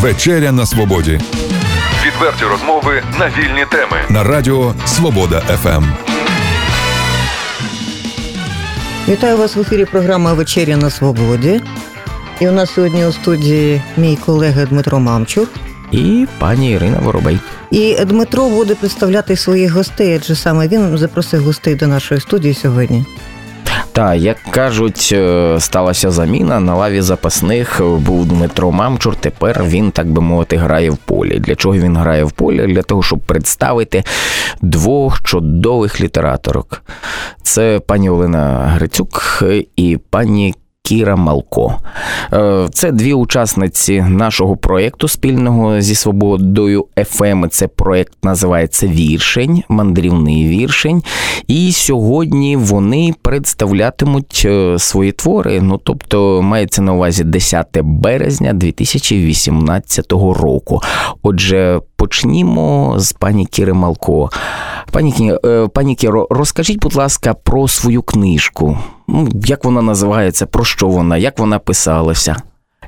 Вечеря 0.00 0.52
на 0.52 0.66
свободі. 0.66 1.20
Відверті 2.06 2.44
розмови 2.44 3.02
на 3.18 3.26
вільні 3.26 3.64
теми 3.70 3.96
на 4.10 4.24
Радіо 4.24 4.74
Свобода 4.86 5.40
ФМ. 5.40 5.84
Вітаю 9.08 9.36
вас 9.36 9.56
в 9.56 9.60
ефірі. 9.60 9.84
Програма 9.84 10.32
Вечеря 10.32 10.76
на 10.76 10.90
свободі. 10.90 11.60
І 12.40 12.48
у 12.48 12.52
нас 12.52 12.70
сьогодні 12.70 13.06
у 13.06 13.12
студії 13.12 13.82
мій 13.96 14.16
колега 14.16 14.66
Дмитро 14.66 15.00
Мамчур 15.00 15.46
і 15.92 16.26
пані 16.38 16.70
Ірина 16.70 16.98
Воробей. 16.98 17.38
І 17.70 18.04
Дмитро 18.04 18.48
буде 18.48 18.74
представляти 18.74 19.36
своїх 19.36 19.72
гостей, 19.72 20.14
адже 20.16 20.34
саме 20.34 20.68
він 20.68 20.98
запросив 20.98 21.42
гостей 21.42 21.74
до 21.74 21.86
нашої 21.86 22.20
студії 22.20 22.54
сьогодні. 22.54 23.04
Та 23.98 24.14
як 24.14 24.36
кажуть, 24.50 25.10
е, 25.12 25.56
сталася 25.60 26.10
заміна 26.10 26.60
на 26.60 26.74
лаві 26.74 27.00
запасних. 27.00 27.80
Був 27.82 28.26
Дмитро 28.26 28.70
Мамчур. 28.70 29.16
Тепер 29.16 29.64
він, 29.64 29.90
так 29.90 30.10
би 30.10 30.22
мовити, 30.22 30.56
грає 30.56 30.90
в 30.90 30.96
полі. 30.96 31.38
Для 31.38 31.54
чого 31.54 31.74
він 31.74 31.96
грає 31.96 32.24
в 32.24 32.32
полі? 32.32 32.66
Для 32.66 32.82
того, 32.82 33.02
щоб 33.02 33.18
представити 33.18 34.04
двох 34.62 35.22
чудових 35.22 36.00
літераторок. 36.00 36.82
Це 37.42 37.80
пані 37.86 38.10
Олена 38.10 38.70
Грицюк 38.74 39.44
і 39.76 39.98
пані 40.10 40.54
Кіра 40.88 41.16
Малко. 41.16 41.74
Е, 42.32 42.68
це 42.72 42.92
дві 42.92 43.14
учасниці 43.14 44.00
нашого 44.00 44.56
проєкту 44.56 45.08
спільного 45.08 45.80
зі 45.80 45.94
свободою 45.94 46.86
ФМ. 47.06 47.48
Це 47.50 47.68
проєкт 47.68 48.12
називається 48.22 48.86
Віршень, 48.86 49.62
мандрівний 49.68 50.48
віршень. 50.48 51.02
І 51.46 51.72
сьогодні 51.72 52.56
вони 52.56 53.14
представлятимуть 53.22 54.42
е, 54.44 54.78
свої 54.78 55.12
твори. 55.12 55.60
Ну 55.60 55.80
тобто, 55.84 56.42
мається 56.42 56.82
на 56.82 56.92
увазі 56.92 57.24
10 57.24 57.78
березня 57.82 58.52
2018 58.52 60.12
року. 60.12 60.80
Отже, 61.22 61.80
почнімо 61.96 62.94
з 62.98 63.12
пані 63.12 63.46
Кіри 63.46 63.72
Малко. 63.72 64.30
Пані 64.92 65.34
е, 65.44 65.68
пані 65.74 65.94
Кіро, 65.94 66.26
розкажіть, 66.30 66.80
будь 66.80 66.96
ласка, 66.96 67.34
про 67.34 67.68
свою 67.68 68.02
книжку. 68.02 68.78
Ну, 69.08 69.28
Як 69.44 69.64
вона 69.64 69.82
називається, 69.82 70.46
про 70.46 70.64
що 70.64 70.88
вона, 70.88 71.16
як 71.16 71.38
вона 71.38 71.58
писалася 71.58 72.36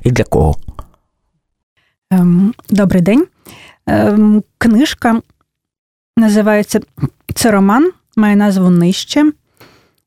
і 0.03 0.11
для 0.11 0.23
кого? 0.23 0.55
Ем, 2.11 2.53
добрий 2.69 3.01
день. 3.01 3.27
Ем, 3.85 4.43
книжка 4.57 5.21
називається 6.17 6.79
Це 7.35 7.51
роман, 7.51 7.91
має 8.15 8.35
назву 8.35 8.69
Нижче. 8.69 9.31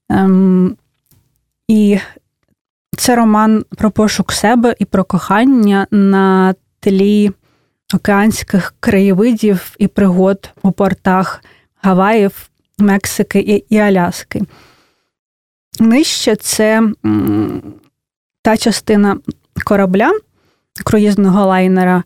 Ем, 0.08 0.76
і 1.68 1.98
це 2.96 3.16
роман 3.16 3.64
про 3.76 3.90
пошук 3.90 4.32
себе 4.32 4.74
і 4.78 4.84
про 4.84 5.04
кохання 5.04 5.86
на 5.90 6.54
тлі 6.80 7.32
океанських 7.94 8.74
краєвидів 8.80 9.74
і 9.78 9.86
пригод 9.88 10.50
у 10.62 10.72
портах 10.72 11.44
Гаваїв, 11.82 12.48
Мексики 12.78 13.64
і 13.68 13.78
Аляски. 13.78 14.42
Нижче 15.80 16.36
це 16.36 16.82
та 18.42 18.56
частина 18.56 19.16
корабля 19.64 20.12
круїзного 20.84 21.46
лайнера, 21.46 22.02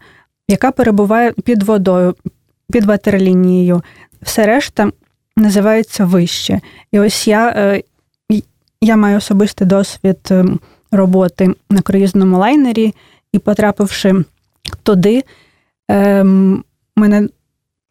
яка 0.48 0.70
перебуває 0.70 1.32
під 1.32 1.62
водою, 1.62 2.14
під 2.72 2.84
ватерлінією. 2.84 3.82
Все 4.22 4.46
решта 4.46 4.90
називається 5.36 6.04
вище. 6.04 6.60
І 6.92 7.00
ось 7.00 7.28
я 7.28 7.48
е, 7.48 7.82
я 8.80 8.96
маю 8.96 9.16
особистий 9.16 9.66
досвід 9.66 10.18
е, 10.30 10.44
роботи 10.90 11.54
на 11.70 11.80
круїзному 11.80 12.38
лайнері, 12.38 12.94
і, 13.32 13.38
потрапивши 13.38 14.24
туди, 14.82 15.24
ем, 15.88 16.64
мене 16.96 17.28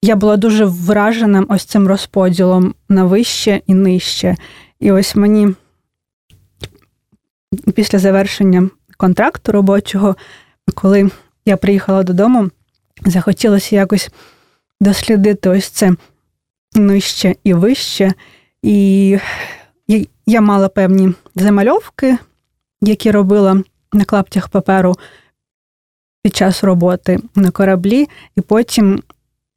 я 0.02 0.16
була 0.16 0.38
дуже 0.38 0.66
вражена 0.66 1.46
ось 1.50 1.66
цим 1.66 1.88
розподілом 1.88 2.74
на 2.90 3.04
вище 3.06 3.62
і 3.68 3.74
нижче. 3.74 4.36
І 4.80 4.92
ось 4.92 5.16
мені 5.16 5.56
після 7.76 8.00
завершення 8.00 8.70
контракту 8.98 9.52
робочого, 9.52 10.16
коли 10.76 11.12
я 11.46 11.58
приїхала 11.58 12.04
додому, 12.04 12.50
захотілося 13.06 13.76
якось 13.76 14.10
дослідити 14.82 15.50
ось 15.50 15.70
це 15.70 15.96
нижче 16.76 17.36
і 17.44 17.54
вище. 17.54 18.14
І 18.62 19.18
я 20.26 20.42
мала 20.42 20.70
певні 20.70 21.14
замальовки, 21.36 22.18
які 22.82 23.12
робила 23.12 23.64
на 23.94 24.06
клаптях 24.06 24.50
паперу 24.50 24.96
під 26.24 26.36
час 26.36 26.64
роботи 26.64 27.20
на 27.36 27.52
кораблі, 27.52 28.08
і 28.36 28.42
потім 28.42 29.04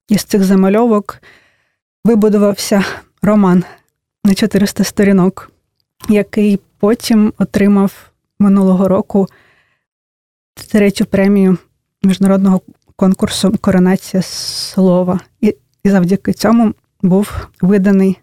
із 0.09 0.25
цих 0.25 0.45
замальовок 0.45 1.23
вибудувався 2.05 2.85
роман 3.23 3.65
на 4.25 4.35
400 4.35 4.85
сторінок, 4.85 5.51
який 6.09 6.61
потім 6.81 7.33
отримав 7.39 8.11
минулого 8.39 8.89
року 8.89 9.29
третю 10.71 11.05
премію 11.05 11.59
міжнародного 12.03 12.61
конкурсу 12.97 13.53
Коронація 13.61 14.23
слова. 14.23 15.21
І, 15.41 15.57
і 15.85 15.91
завдяки 15.91 16.33
цьому 16.33 16.75
був 17.03 17.49
виданий 17.61 18.19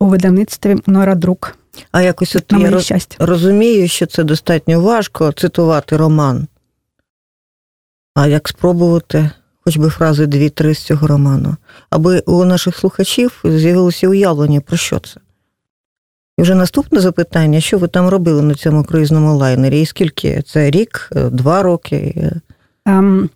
у 0.00 0.06
видавництві 0.06 0.76
Нора 0.86 1.14
Друк. 1.14 1.58
А 1.92 2.02
якось 2.02 2.36
от 2.36 2.52
я 2.52 2.70
роз... 2.70 2.92
розумію, 3.18 3.88
що 3.88 4.06
це 4.06 4.24
достатньо 4.24 4.80
важко 4.80 5.32
цитувати 5.32 5.96
роман. 5.96 6.46
А 8.14 8.26
як 8.26 8.48
спробувати 8.48 9.30
хоч 9.64 9.76
би 9.76 9.88
фрази 9.88 10.26
дві-три 10.26 10.74
з 10.74 10.78
цього 10.78 11.06
роману, 11.06 11.56
аби 11.90 12.20
у 12.26 12.44
наших 12.44 12.76
слухачів 12.76 13.40
з'явилося 13.44 14.08
уявлення 14.08 14.60
про 14.60 14.76
що 14.76 14.98
це? 14.98 15.20
І 16.38 16.42
вже 16.42 16.54
наступне 16.54 17.00
запитання: 17.00 17.60
що 17.60 17.78
ви 17.78 17.88
там 17.88 18.08
робили 18.08 18.42
на 18.42 18.54
цьому 18.54 18.84
круїзному 18.84 19.36
лайнері? 19.36 19.80
І 19.80 19.86
скільки? 19.86 20.42
Це 20.42 20.70
рік, 20.70 21.08
два 21.30 21.62
роки? 21.62 22.30
Um, 22.86 23.28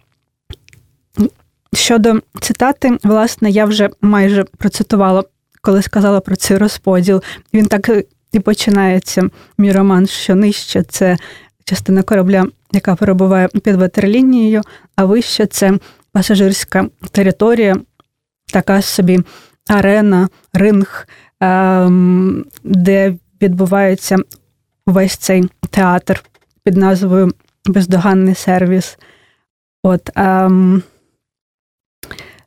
щодо 1.72 2.20
цитати, 2.40 2.98
власне, 3.02 3.50
я 3.50 3.64
вже 3.64 3.90
майже 4.00 4.44
процитувала, 4.44 5.24
коли 5.62 5.82
сказала 5.82 6.20
про 6.20 6.36
цей 6.36 6.56
розподіл. 6.56 7.22
Він 7.54 7.66
так 7.66 7.90
і 8.32 8.40
починається. 8.40 9.30
Мій 9.58 9.72
роман, 9.72 10.06
що 10.06 10.34
нижче 10.34 10.82
це 10.82 11.16
частина 11.64 12.02
корабля, 12.02 12.46
яка 12.72 12.94
перебуває 12.94 13.48
під 13.48 13.76
ватерлінією, 13.76 14.62
а 14.96 15.04
вище 15.04 15.46
це 15.46 15.78
пасажирська 16.12 16.86
територія, 17.12 17.76
така 18.52 18.82
собі 18.82 19.20
арена, 19.68 20.28
ринг, 20.52 21.06
де 22.64 23.16
відбувається 23.42 24.16
весь 24.86 25.16
цей 25.16 25.50
театр 25.70 26.24
під 26.64 26.76
назвою 26.76 27.32
Бездоганний 27.66 28.34
сервіс. 28.34 28.98
От, 29.82 30.10
ем, 30.14 30.82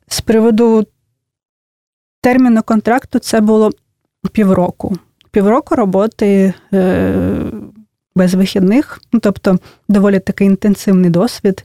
З 0.08 0.20
приводу 0.20 0.86
терміну 2.20 2.62
контракту 2.62 3.18
це 3.18 3.40
було 3.40 3.70
півроку. 4.32 4.96
Півроку 5.30 5.74
роботи 5.74 6.54
е, 6.74 7.14
без 8.14 8.34
вихідних, 8.34 9.00
ну, 9.12 9.20
тобто 9.20 9.58
доволі 9.88 10.20
такий 10.20 10.46
інтенсивний 10.46 11.10
досвід. 11.10 11.64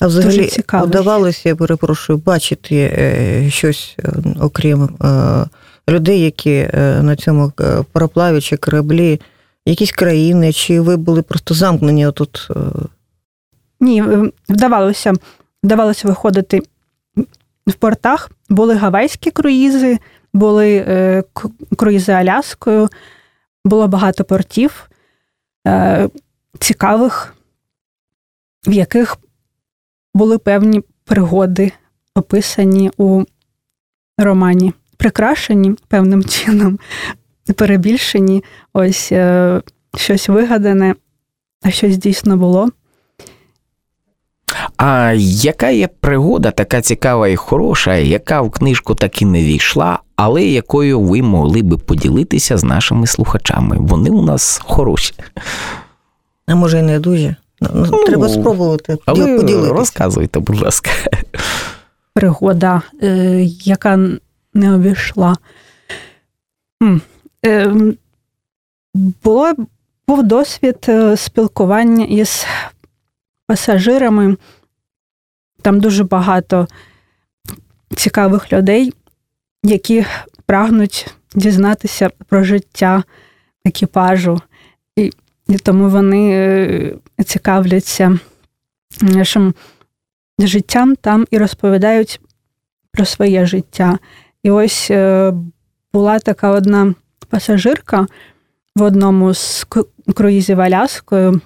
А 0.00 0.06
взагалі 0.06 0.50
вдавалося, 0.72 1.48
я 1.48 1.56
перепрошую, 1.56 2.18
бачити 2.18 2.76
е, 2.76 3.50
щось 3.50 3.96
е, 3.98 4.12
окрім 4.40 4.82
е, 4.84 5.44
людей, 5.88 6.20
які 6.20 6.68
на 7.02 7.16
цьому 7.16 7.52
пароплаві 7.92 8.40
чи 8.40 8.56
кораблі, 8.56 9.20
якісь 9.66 9.92
країни, 9.92 10.52
чи 10.52 10.80
ви 10.80 10.96
були 10.96 11.22
просто 11.22 11.54
замкнені 11.54 12.06
отут? 12.06 12.48
Ні, 13.80 14.04
вдавалося, 14.48 15.12
вдавалося 15.64 16.08
виходити 16.08 16.60
в 17.66 17.72
портах. 17.72 18.30
Були 18.48 18.74
гавайські 18.74 19.30
круїзи, 19.30 19.98
були 20.32 21.24
круїзи 21.76 22.12
Аляскою, 22.12 22.88
було 23.64 23.88
багато 23.88 24.24
портів 24.24 24.90
цікавих, 26.58 27.34
в 28.66 28.72
яких 28.72 29.16
були 30.14 30.38
певні 30.38 30.82
пригоди, 31.04 31.72
описані 32.14 32.90
у 32.96 33.24
романі, 34.18 34.72
прикрашені 34.96 35.74
певним 35.88 36.24
чином, 36.24 36.78
перебільшені, 37.56 38.44
ось 38.72 39.12
е, 39.12 39.60
щось 39.96 40.28
вигадане, 40.28 40.94
а 41.62 41.70
щось 41.70 41.96
дійсно 41.96 42.36
було. 42.36 42.68
А 44.76 45.12
яка 45.16 45.68
є 45.68 45.88
пригода, 45.88 46.50
така 46.50 46.80
цікава 46.80 47.28
і 47.28 47.36
хороша, 47.36 47.94
яка 47.94 48.40
в 48.40 48.50
книжку 48.50 48.94
таки 48.94 49.26
не 49.26 49.42
війшла, 49.42 49.98
але 50.16 50.42
якою 50.42 51.00
ви 51.00 51.22
могли 51.22 51.62
би 51.62 51.78
поділитися 51.78 52.58
з 52.58 52.64
нашими 52.64 53.06
слухачами? 53.06 53.76
Вони 53.80 54.10
у 54.10 54.22
нас 54.22 54.60
хороші. 54.64 55.14
А 56.46 56.54
може, 56.54 56.78
і 56.78 56.82
не 56.82 57.00
дуже. 57.00 57.36
Ну, 57.74 57.86
ну, 57.92 58.04
Треба 58.04 58.28
спробувати. 58.28 58.98
Але 59.06 59.36
поділитися. 59.36 59.74
розказуйте, 59.74 60.40
будь 60.40 60.60
ласка. 60.60 60.90
Пригода, 62.14 62.82
е, 63.02 63.40
яка 63.44 64.08
не 64.54 64.74
обійшла. 64.74 65.36
Е, 67.46 67.74
було, 68.94 69.52
Був 70.08 70.22
досвід 70.22 70.86
е, 70.88 71.16
спілкування 71.16 72.04
із 72.04 72.46
пасажирами. 73.46 74.36
Там 75.62 75.80
дуже 75.80 76.04
багато 76.04 76.68
цікавих 77.96 78.52
людей, 78.52 78.92
які 79.62 80.06
прагнуть 80.46 81.14
дізнатися 81.34 82.10
про 82.28 82.44
життя 82.44 83.02
екіпажу, 83.64 84.40
і, 84.96 85.12
і 85.48 85.56
тому 85.56 85.88
вони 85.88 86.30
е, 86.32 86.94
цікавляться 87.24 88.18
нашим 89.00 89.54
життям 90.38 90.96
там 90.96 91.26
і 91.30 91.38
розповідають 91.38 92.20
про 92.92 93.04
своє 93.04 93.46
життя. 93.46 93.98
І 94.42 94.50
ось 94.50 94.90
е, 94.90 95.32
була 95.92 96.18
така 96.18 96.50
одна 96.50 96.94
пасажирка 97.28 98.06
в 98.76 98.82
одному 98.82 99.34
з 99.34 99.66
круїзів 100.14 100.60
Аляскою. 100.60 101.40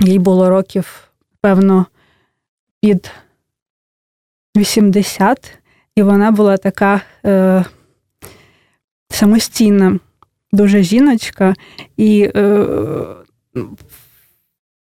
Їй 0.00 0.18
було 0.18 0.50
років, 0.50 1.10
певно, 1.40 1.86
під 2.80 3.10
80, 4.56 5.58
і 5.96 6.02
вона 6.02 6.30
була 6.30 6.56
така 6.56 7.00
е, 7.24 7.64
самостійна, 9.08 9.98
дуже 10.52 10.82
жіночка, 10.82 11.54
і 11.96 12.30
е, 12.36 12.66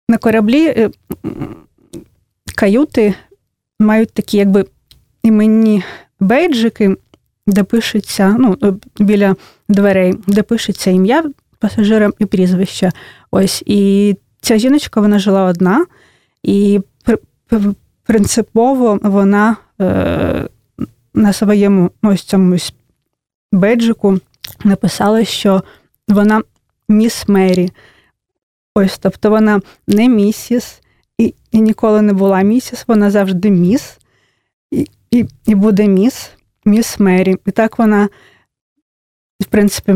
на 0.08 0.18
кораблі 0.18 0.66
е, 0.66 0.90
каюти 2.54 3.14
мають 3.78 4.12
такі, 4.12 4.36
якби 4.36 4.64
іменні 5.22 5.82
бейджики, 6.20 6.96
де 7.46 7.62
пишеться, 7.62 8.36
ну, 8.38 8.78
біля 8.98 9.36
дверей, 9.68 10.14
де 10.26 10.42
пишеться 10.42 10.90
ім'я 10.90 11.24
пасажира 11.58 12.10
і 12.18 12.24
прізвище. 12.26 12.92
Ось. 13.30 13.62
І 13.66 14.14
ця 14.40 14.58
жіночка 14.58 15.00
вона 15.00 15.18
жила 15.18 15.44
одна, 15.44 15.86
і 16.42 16.80
принципово 18.04 18.98
вона 19.02 19.56
е, 19.80 20.48
на 21.14 21.32
своєму 21.32 21.90
ось 22.02 22.22
цьому 22.22 22.56
беджику 23.52 24.20
написала, 24.64 25.24
що 25.24 25.62
вона 26.08 26.42
міс 26.88 27.28
Мері. 27.28 27.70
Ось, 28.78 28.98
тобто 28.98 29.30
вона 29.30 29.60
не 29.86 30.08
місіс 30.08 30.80
і 31.18 31.34
і 31.52 31.60
ніколи 31.60 32.02
не 32.02 32.12
була 32.12 32.42
місіс, 32.42 32.84
вона 32.86 33.10
завжди 33.10 33.50
міс, 33.50 33.98
і 34.70 34.86
і, 35.10 35.26
і 35.46 35.54
буде 35.54 35.88
міс, 35.88 36.30
міс 36.64 37.00
Мері. 37.00 37.36
І 37.46 37.50
так 37.50 37.78
вона, 37.78 38.08
в 39.42 39.44
принципі, 39.44 39.94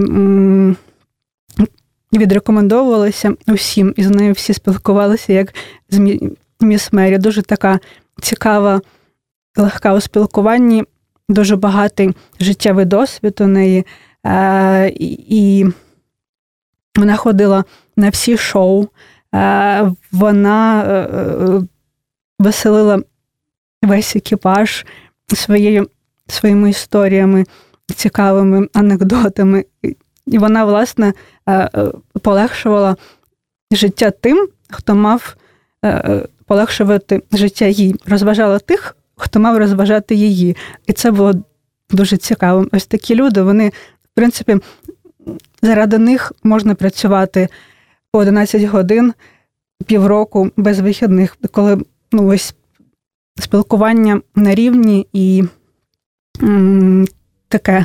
відрекомендовувалася 2.12 3.34
усім, 3.48 3.94
і 3.96 4.04
з 4.04 4.10
нею 4.10 4.32
всі 4.32 4.54
спілкувалися 4.54 5.32
як 5.32 5.54
з 5.90 6.20
міс 6.60 6.92
Мері. 6.92 7.18
Дуже 7.18 7.42
така 7.42 7.80
цікава, 8.22 8.80
легка 9.56 9.94
у 9.94 10.00
спілкуванні, 10.00 10.84
дуже 11.28 11.56
багатий 11.56 12.10
життєвий 12.40 12.84
досвід 12.84 13.40
у 13.40 13.46
неї. 13.46 13.86
Е, 14.26 14.92
І 15.28 15.66
вона 16.96 17.16
ходила 17.16 17.64
на 17.96 18.08
всі 18.08 18.36
шоу, 18.36 18.88
е, 19.34 19.92
вона 20.12 20.84
е, 20.84 20.92
е, 20.92 21.62
веселила 22.38 23.02
весь 23.82 24.16
екіпаж 24.16 24.86
своєю, 25.34 25.88
своїми 26.26 26.70
історіями, 26.70 27.44
цікавими 27.96 28.68
анекдотами. 28.72 29.64
І 30.26 30.38
вона, 30.38 30.64
власне, 30.64 31.12
полегшувала 32.22 32.96
життя 33.70 34.10
тим, 34.10 34.48
хто 34.70 34.94
мав 34.94 35.36
полегшувати 36.46 37.22
життя 37.32 37.66
їй, 37.66 37.94
розважала 38.06 38.58
тих, 38.58 38.96
хто 39.16 39.40
мав 39.40 39.58
розважати 39.58 40.14
її. 40.14 40.56
І 40.86 40.92
це 40.92 41.10
було 41.10 41.34
дуже 41.90 42.16
цікаво. 42.16 42.66
Ось 42.72 42.86
такі 42.86 43.14
люди, 43.14 43.42
вони, 43.42 43.68
в 44.04 44.14
принципі, 44.14 44.56
заради 45.62 45.98
них 45.98 46.32
можна 46.42 46.74
працювати 46.74 47.48
по 48.12 48.18
11 48.18 48.62
годин 48.62 49.14
півроку 49.86 50.50
без 50.56 50.80
вихідних, 50.80 51.36
коли 51.50 51.78
ну, 52.12 52.26
ось 52.26 52.54
спілкування 53.40 54.20
на 54.34 54.54
рівні 54.54 55.06
і 55.12 55.44
м, 56.42 57.06
таке 57.48 57.84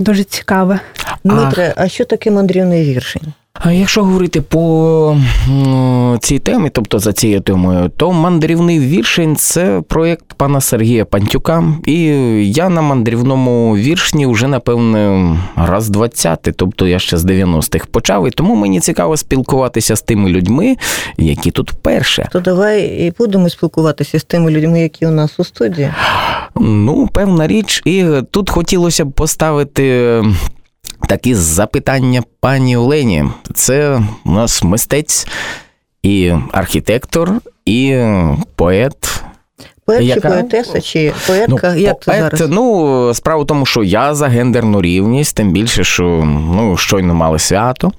дуже 0.00 0.24
цікаве. 0.24 0.80
Дмитре, 1.24 1.74
а 1.76 1.88
що 1.88 2.04
таке 2.04 2.30
мандрівний 2.30 2.84
віршень? 2.84 3.32
А 3.60 3.72
якщо 3.72 4.04
говорити 4.04 4.40
по 4.40 5.16
цій 6.20 6.38
темі, 6.38 6.70
тобто 6.72 6.98
за 6.98 7.12
цією 7.12 7.40
темою, 7.40 7.90
то 7.96 8.12
мандрівний 8.12 8.80
віршень 8.80 9.36
це 9.36 9.82
проєкт 9.88 10.32
пана 10.36 10.60
Сергія 10.60 11.04
Пантюка. 11.04 11.64
І 11.86 11.96
я 12.52 12.68
на 12.68 12.82
мандрівному 12.82 13.76
віршні 13.76 14.26
вже, 14.26 14.48
напевне, 14.48 15.36
раз 15.56 15.88
двадцятий, 15.88 16.52
тобто 16.56 16.86
я 16.86 16.98
ще 16.98 17.18
з 17.18 17.24
90-х 17.24 17.86
почав, 17.86 18.28
і 18.28 18.30
тому 18.30 18.54
мені 18.54 18.80
цікаво 18.80 19.16
спілкуватися 19.16 19.96
з 19.96 20.02
тими 20.02 20.30
людьми, 20.30 20.76
які 21.18 21.50
тут 21.50 21.72
вперше. 21.72 22.28
То 22.32 22.40
давай 22.40 22.82
і 22.86 23.12
будемо 23.18 23.48
спілкуватися 23.48 24.18
з 24.18 24.24
тими 24.24 24.50
людьми, 24.50 24.80
які 24.80 25.06
у 25.06 25.10
нас 25.10 25.40
у 25.40 25.44
студії. 25.44 25.90
Ну, 26.60 27.08
певна 27.12 27.46
річ, 27.46 27.82
і 27.84 28.04
тут 28.30 28.50
хотілося 28.50 29.04
б 29.04 29.12
поставити 29.12 30.22
такі 31.08 31.34
запитання 31.34 32.22
пані 32.40 32.76
Олені. 32.76 33.24
Це 33.54 34.02
у 34.24 34.30
нас 34.30 34.62
мистець 34.62 35.26
і 36.02 36.34
архітектор, 36.52 37.32
і 37.64 38.04
поет, 38.56 39.22
Поет 39.88 40.14
чи 40.14 40.20
поетеса, 40.20 40.80
чи 40.80 41.12
поетка? 41.26 41.72
Ну, 41.74 41.80
Як 41.80 42.00
поет, 42.00 42.30
це 42.30 42.36
зараз? 42.38 42.50
Ну, 42.50 43.14
справа 43.14 43.42
в 43.42 43.46
тому, 43.46 43.66
що 43.66 43.82
я 43.82 44.14
за 44.14 44.28
гендерну 44.28 44.82
рівність, 44.82 45.36
тим 45.36 45.52
більше, 45.52 45.84
що 45.84 46.04
ну, 46.54 46.76
щойно 46.76 47.14
мали 47.14 47.38
свято. 47.38 47.92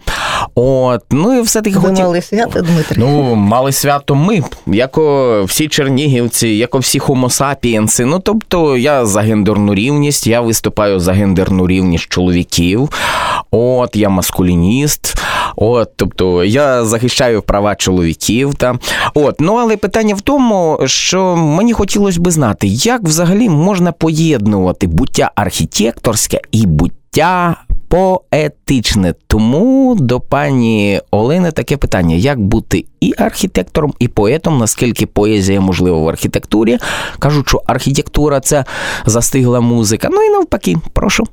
От, 0.56 1.04
ну 1.12 1.40
і 1.40 1.42
все-таки 1.42 1.76
Ви 1.76 1.90
хотів... 1.90 2.06
мали 2.06 2.22
свято, 2.22 2.62
Дмитрий? 2.62 3.00
Ну, 3.00 3.36
мали 3.36 3.72
свято 3.72 4.16
ми, 4.16 4.44
як 4.68 4.98
всі 5.44 5.68
чернігівці, 5.68 6.48
як 6.48 6.76
всі 6.76 7.00
хомосапієнси. 7.00 8.06
Ну, 8.06 8.20
тобто, 8.20 8.78
я 8.78 9.06
за 9.06 9.22
гендерну 9.22 9.76
рівність, 9.76 10.28
я 10.28 10.42
виступаю 10.42 11.00
за 11.00 11.14
гендерну 11.14 11.68
рівність 11.68 12.08
чоловіків. 12.10 12.90
От, 13.52 13.96
я 13.96 14.10
маскулініст. 14.10 15.16
От, 15.56 15.90
тобто 15.96 16.44
я 16.44 16.86
захищаю 16.86 17.42
права 17.42 17.76
чоловіків. 17.76 18.56
Та. 18.56 18.76
От, 19.14 19.36
ну 19.40 19.56
але 19.56 19.78
питання 19.78 20.16
в 20.16 20.22
тому, 20.22 20.80
що 20.86 21.36
мені 21.36 21.74
хотілося 21.80 22.22
би 22.22 22.32
знати, 22.32 22.68
як 22.68 23.02
взагалі 23.02 23.50
можна 23.50 23.92
поєднувати 23.92 24.88
буття 24.88 25.32
архітекторське 25.36 26.42
і 26.52 26.66
буття. 26.66 27.56
Поетичне, 27.88 29.14
тому 29.28 29.96
до 30.00 30.20
пані 30.20 31.02
Олени 31.12 31.52
таке 31.52 31.78
питання: 31.78 32.16
як 32.16 32.40
бути 32.40 32.86
і 33.02 33.14
архітектором, 33.18 33.94
і 34.00 34.08
поетом, 34.08 34.58
наскільки 34.58 35.06
поезія 35.06 35.62
можлива 35.62 35.98
в 35.98 36.10
архітектурі? 36.10 36.78
Кажуть, 37.20 37.50
що 37.50 37.62
архітектура 37.66 38.40
це 38.40 38.66
застигла 39.06 39.62
музика. 39.62 40.10
Ну 40.12 40.24
і 40.24 40.30
навпаки, 40.30 40.76
прошу. 40.94 41.24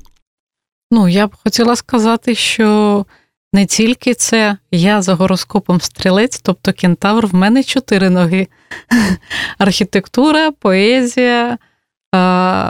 Ну, 0.91 1.07
я 1.07 1.27
б 1.27 1.31
хотіла 1.43 1.75
сказати, 1.75 2.35
що 2.35 3.05
не 3.53 3.65
тільки 3.65 4.13
це, 4.13 4.57
я 4.71 5.01
за 5.01 5.15
гороскопом 5.15 5.81
стрілець, 5.81 6.39
тобто 6.39 6.73
кентавр, 6.73 7.27
в 7.27 7.35
мене 7.35 7.63
чотири 7.63 8.09
ноги: 8.09 8.47
архітектура, 9.57 10.51
поезія, 10.51 11.57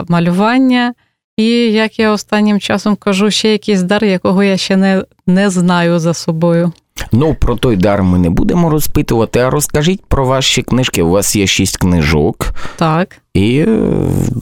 малювання. 0.07 0.93
І 1.37 1.47
як 1.71 1.99
я 1.99 2.11
останнім 2.11 2.59
часом 2.59 2.95
кажу, 2.95 3.31
ще 3.31 3.51
якийсь 3.51 3.81
дар, 3.81 4.05
якого 4.05 4.43
я 4.43 4.57
ще 4.57 4.77
не, 4.77 5.03
не 5.27 5.49
знаю 5.49 5.99
за 5.99 6.13
собою. 6.13 6.73
Ну, 7.11 7.33
про 7.33 7.55
той 7.55 7.75
дар 7.75 8.03
ми 8.03 8.19
не 8.19 8.29
будемо 8.29 8.69
розпитувати, 8.69 9.39
а 9.39 9.49
розкажіть 9.49 10.05
про 10.05 10.25
ваші 10.25 10.61
книжки. 10.61 11.01
У 11.01 11.09
вас 11.09 11.35
є 11.35 11.47
шість 11.47 11.77
книжок. 11.77 12.53
Так. 12.75 13.17
І, 13.33 13.65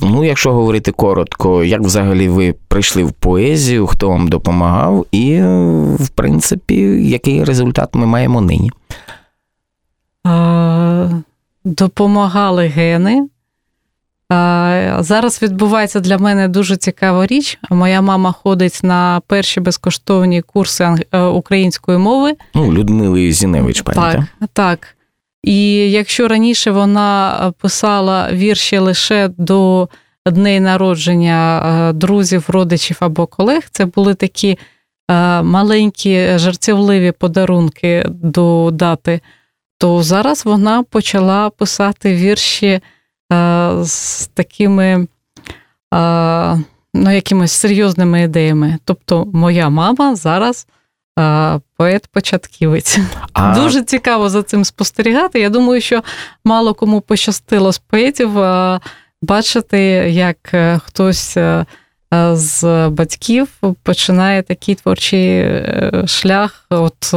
ну, 0.02 0.24
якщо 0.24 0.54
говорити 0.54 0.92
коротко, 0.92 1.64
як 1.64 1.82
взагалі 1.82 2.28
ви 2.30 2.56
прийшли 2.68 3.04
в 3.04 3.12
поезію, 3.12 3.88
хто 3.88 4.10
вам 4.10 4.28
допомагав, 4.28 5.06
і, 5.12 5.42
в 6.00 6.10
принципі, 6.16 6.76
який 7.10 7.44
результат 7.44 7.90
ми 7.94 8.06
маємо 8.06 8.42
нині? 8.42 8.72
А, 10.24 11.10
Допомагали 11.64 12.68
гени. 12.68 13.28
Зараз 15.00 15.40
відбувається 15.42 16.00
для 16.00 16.18
мене 16.18 16.48
дуже 16.48 16.78
цікава 16.78 17.26
річ. 17.28 17.60
Моя 17.70 18.02
мама 18.02 18.32
ходить 18.32 18.80
на 18.84 19.22
перші 19.28 19.60
безкоштовні 19.60 20.42
курси 20.42 20.96
е, 21.12 21.22
української 21.22 21.98
мови. 21.98 22.34
Ну, 22.56 22.74
Людмили 22.74 23.32
Зіневич, 23.32 23.82
пам'ятаєте? 23.82 24.28
Так, 24.40 24.50
так. 24.54 24.96
І 25.44 25.92
якщо 25.92 26.28
раніше 26.28 26.72
вона 26.72 27.54
писала 27.60 28.32
вірші 28.32 28.78
лише 28.78 29.30
до 29.38 29.90
дней 30.26 30.60
народження 30.60 31.92
друзів, 31.96 32.46
родичів 32.48 32.98
або 33.00 33.28
колег, 33.28 33.64
це 33.72 33.86
були 33.86 34.14
такі 34.14 34.58
маленькі 35.44 36.38
жартівливі 36.38 37.12
подарунки 37.12 38.06
до 38.10 38.70
дати, 38.74 39.22
то 39.78 40.04
зараз 40.04 40.46
вона 40.46 40.84
почала 40.84 41.50
писати 41.50 42.16
вірші 42.16 42.82
з 43.82 44.28
такими 44.34 45.08
ну, 46.94 47.12
якимись 47.12 47.52
серйозними 47.52 48.22
ідеями. 48.22 48.78
Тобто, 48.86 49.26
моя 49.34 49.70
мама 49.70 50.16
зараз 50.16 50.68
поет-початківець. 51.78 53.00
А... 53.34 53.56
Дуже 53.56 53.84
цікаво 53.84 54.30
за 54.30 54.44
цим 54.44 54.66
спостерігати. 54.66 55.40
Я 55.40 55.50
думаю, 55.50 55.82
що 55.82 56.04
мало 56.46 56.74
кому 56.74 57.02
пощастило 57.02 57.72
з 57.72 57.78
поетів 57.78 58.40
бачити, 59.26 59.80
як 60.10 60.38
е, 60.54 60.80
хтось 60.86 61.38
е, 61.38 61.66
з 62.34 62.90
батьків 62.90 63.48
починає 63.84 64.44
такий 64.44 64.76
творчий 64.76 65.28
е, 65.28 66.04
шлях 66.08 66.66
от 66.70 67.14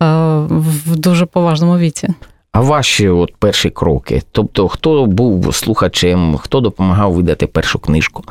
в 0.00 0.96
дуже 0.96 1.26
поважному 1.26 1.78
віці. 1.78 2.08
А 2.52 2.60
ваші 2.60 3.08
от 3.08 3.36
перші 3.36 3.70
кроки? 3.70 4.22
Тобто, 4.32 4.68
хто 4.68 5.06
був 5.06 5.54
слухачем, 5.54 6.36
хто 6.36 6.60
допомагав 6.60 7.12
видати 7.12 7.46
першу 7.46 7.78
книжку? 7.78 8.24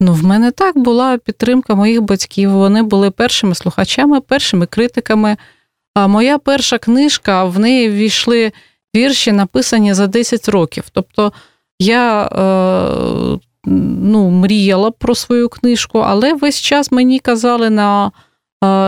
Ну, 0.00 0.12
в 0.12 0.24
мене 0.24 0.50
так 0.50 0.78
була 0.78 1.18
підтримка 1.18 1.74
моїх 1.74 2.02
батьків. 2.02 2.50
Вони 2.50 2.82
були 2.82 3.10
першими 3.10 3.54
слухачами, 3.54 4.20
першими 4.20 4.66
критиками. 4.66 5.36
А 5.94 6.06
моя 6.06 6.38
перша 6.38 6.78
книжка 6.78 7.44
в 7.44 7.58
неї 7.58 7.90
ввійшли 7.90 8.52
вірші, 8.96 9.32
написані 9.32 9.94
за 9.94 10.06
10 10.06 10.48
років. 10.48 10.84
Тобто 10.92 11.32
я 11.78 12.22
е, 12.22 13.38
ну, 13.64 14.30
мріяла 14.30 14.90
про 14.90 15.14
свою 15.14 15.48
книжку, 15.48 15.98
але 15.98 16.34
весь 16.34 16.60
час 16.60 16.92
мені 16.92 17.18
казали 17.18 17.70
на 17.70 18.12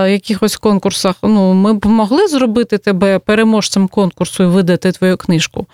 якихось 0.09 0.57
конкурсах: 0.57 1.17
ну, 1.23 1.55
ми 1.55 1.73
б 1.73 1.87
могли 1.87 2.29
зробити 2.29 2.79
тебе 2.79 3.19
переможцем 3.19 3.89
конкурсу 3.89 4.43
і 4.43 4.47
видати 4.47 4.93
твою 4.93 5.17
книжку. 5.17 5.67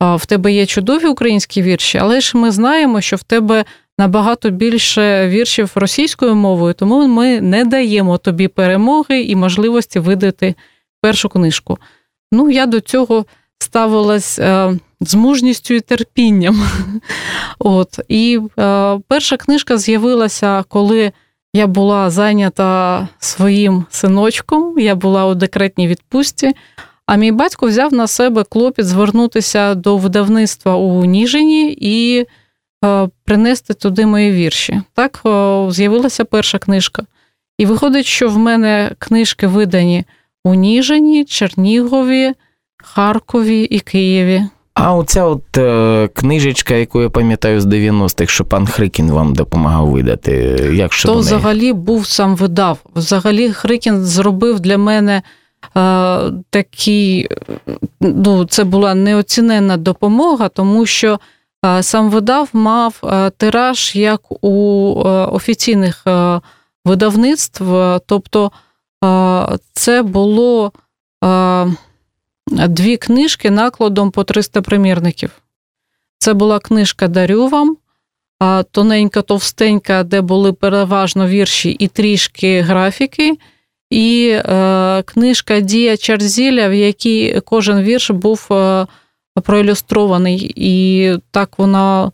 В 0.00 0.26
тебе 0.26 0.52
є 0.52 0.66
чудові 0.66 1.06
українські 1.06 1.62
вірші, 1.62 1.98
але 1.98 2.20
ж 2.20 2.36
ми 2.36 2.50
знаємо, 2.50 3.00
що 3.00 3.16
в 3.16 3.22
тебе 3.22 3.64
набагато 3.98 4.50
більше 4.50 5.28
віршів 5.28 5.72
російською 5.74 6.34
мовою, 6.34 6.74
тому 6.74 7.06
ми 7.06 7.40
не 7.40 7.64
даємо 7.64 8.18
тобі 8.18 8.48
перемоги 8.48 9.22
і 9.22 9.36
можливості 9.36 9.98
видати 9.98 10.54
першу 11.00 11.28
книжку. 11.28 11.78
Ну, 12.32 12.50
я 12.50 12.66
до 12.66 12.80
цього 12.80 13.24
ставилась 13.58 14.38
е, 14.38 14.78
з 15.00 15.14
мужністю 15.14 15.74
і 15.74 15.80
терпінням. 15.80 16.68
От. 17.58 18.00
І 18.08 18.40
е, 18.58 18.98
перша 19.08 19.36
книжка 19.36 19.78
з'явилася, 19.78 20.64
коли 20.68 21.12
я 21.58 21.66
була 21.66 22.10
зайнята 22.10 23.08
своїм 23.18 23.84
синочком, 23.90 24.78
я 24.78 24.94
була 24.94 25.26
у 25.26 25.34
декретній 25.34 25.88
відпустці. 25.88 26.52
А 27.06 27.16
мій 27.16 27.32
батько 27.32 27.66
взяв 27.66 27.92
на 27.92 28.06
себе 28.06 28.44
клопіт 28.44 28.86
звернутися 28.86 29.74
до 29.74 29.96
видавництва 29.96 30.76
у 30.76 31.04
Ніжині 31.04 31.76
і 31.80 32.26
Е, 32.84 33.08
принести 33.24 33.74
туди 33.74 34.06
мої 34.06 34.32
вірші. 34.32 34.82
Так 34.94 35.22
е, 35.26 35.66
з'явилася 35.70 36.24
перша 36.24 36.58
книжка. 36.58 37.02
І 37.58 37.66
виходить, 37.66 38.06
що 38.06 38.28
в 38.28 38.38
мене 38.38 38.90
книжки 38.98 39.46
видані 39.46 40.04
у 40.44 40.54
Ніжині, 40.54 41.24
Чернігові, 41.24 42.32
Харкові 42.76 43.62
і 43.62 43.80
Києві. 43.80 44.44
А 44.80 44.94
оця 44.94 45.24
от 45.24 45.58
е, 45.58 46.08
книжечка, 46.14 46.74
яку 46.74 47.02
я 47.02 47.10
пам'ятаю 47.10 47.60
з 47.60 47.66
90-х, 47.66 48.32
що 48.32 48.44
пан 48.44 48.66
Хрикін 48.66 49.10
вам 49.10 49.34
допомагав 49.34 49.86
видати. 49.86 50.32
як 50.74 50.92
що 50.92 51.08
То 51.08 51.14
взагалі 51.14 51.72
був 51.72 52.06
сам 52.06 52.36
видав. 52.36 52.78
Взагалі, 52.94 53.52
Хрикін 53.52 54.04
зробив 54.04 54.60
для 54.60 54.78
мене 54.78 55.22
е, 55.76 56.20
такий, 56.50 57.28
ну, 58.00 58.44
це 58.44 58.64
була 58.64 58.94
неоціненна 58.94 59.76
допомога, 59.76 60.48
тому 60.48 60.86
що 60.86 61.20
сам 61.80 62.10
видав 62.10 62.48
мав 62.52 63.02
тираж 63.36 63.96
як 63.96 64.44
у 64.44 64.94
офіційних 65.32 66.04
видавництв, 66.84 67.64
тобто 68.06 68.52
це 69.72 70.02
було 70.02 70.72
дві 72.50 72.96
книжки 72.96 73.50
накладом 73.50 74.10
по 74.10 74.24
300 74.24 74.62
примірників. 74.62 75.30
Це 76.18 76.34
була 76.34 76.58
книжка 76.58 77.08
Дарю 77.08 77.48
вам, 77.48 77.76
тоненька, 78.70 79.22
товстенька, 79.22 80.02
де 80.02 80.20
були 80.20 80.52
переважно 80.52 81.28
вірші 81.28 81.70
і 81.70 81.88
трішки 81.88 82.60
графіки, 82.60 83.38
і 83.90 84.38
книжка 85.04 85.60
Дія 85.60 85.96
Чарзіля, 85.96 86.68
в 86.68 86.74
якій 86.74 87.40
кожен 87.44 87.82
вірш 87.82 88.10
був 88.10 88.48
проілюстрований, 89.42 90.52
і 90.56 91.12
так 91.30 91.58
вона 91.58 92.12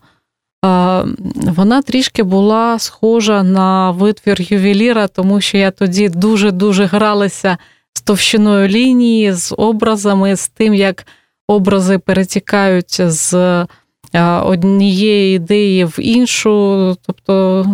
вона 1.35 1.81
трішки 1.81 2.23
була 2.23 2.79
схожа 2.79 3.43
на 3.43 3.91
витвір 3.91 4.41
ювеліра, 4.41 5.07
тому 5.07 5.41
що 5.41 5.57
я 5.57 5.71
тоді 5.71 6.09
дуже-дуже 6.09 6.85
гралася 6.85 7.57
з 7.97 8.01
товщиною 8.01 8.67
лінії, 8.67 9.33
з 9.33 9.53
образами, 9.57 10.35
з 10.35 10.47
тим, 10.47 10.73
як 10.73 11.05
образи 11.47 11.97
перетікають 11.97 13.01
з 13.01 13.65
однієї 14.43 15.35
ідеї 15.35 15.85
в 15.85 15.99
іншу. 15.99 16.97
Тобто 17.05 17.65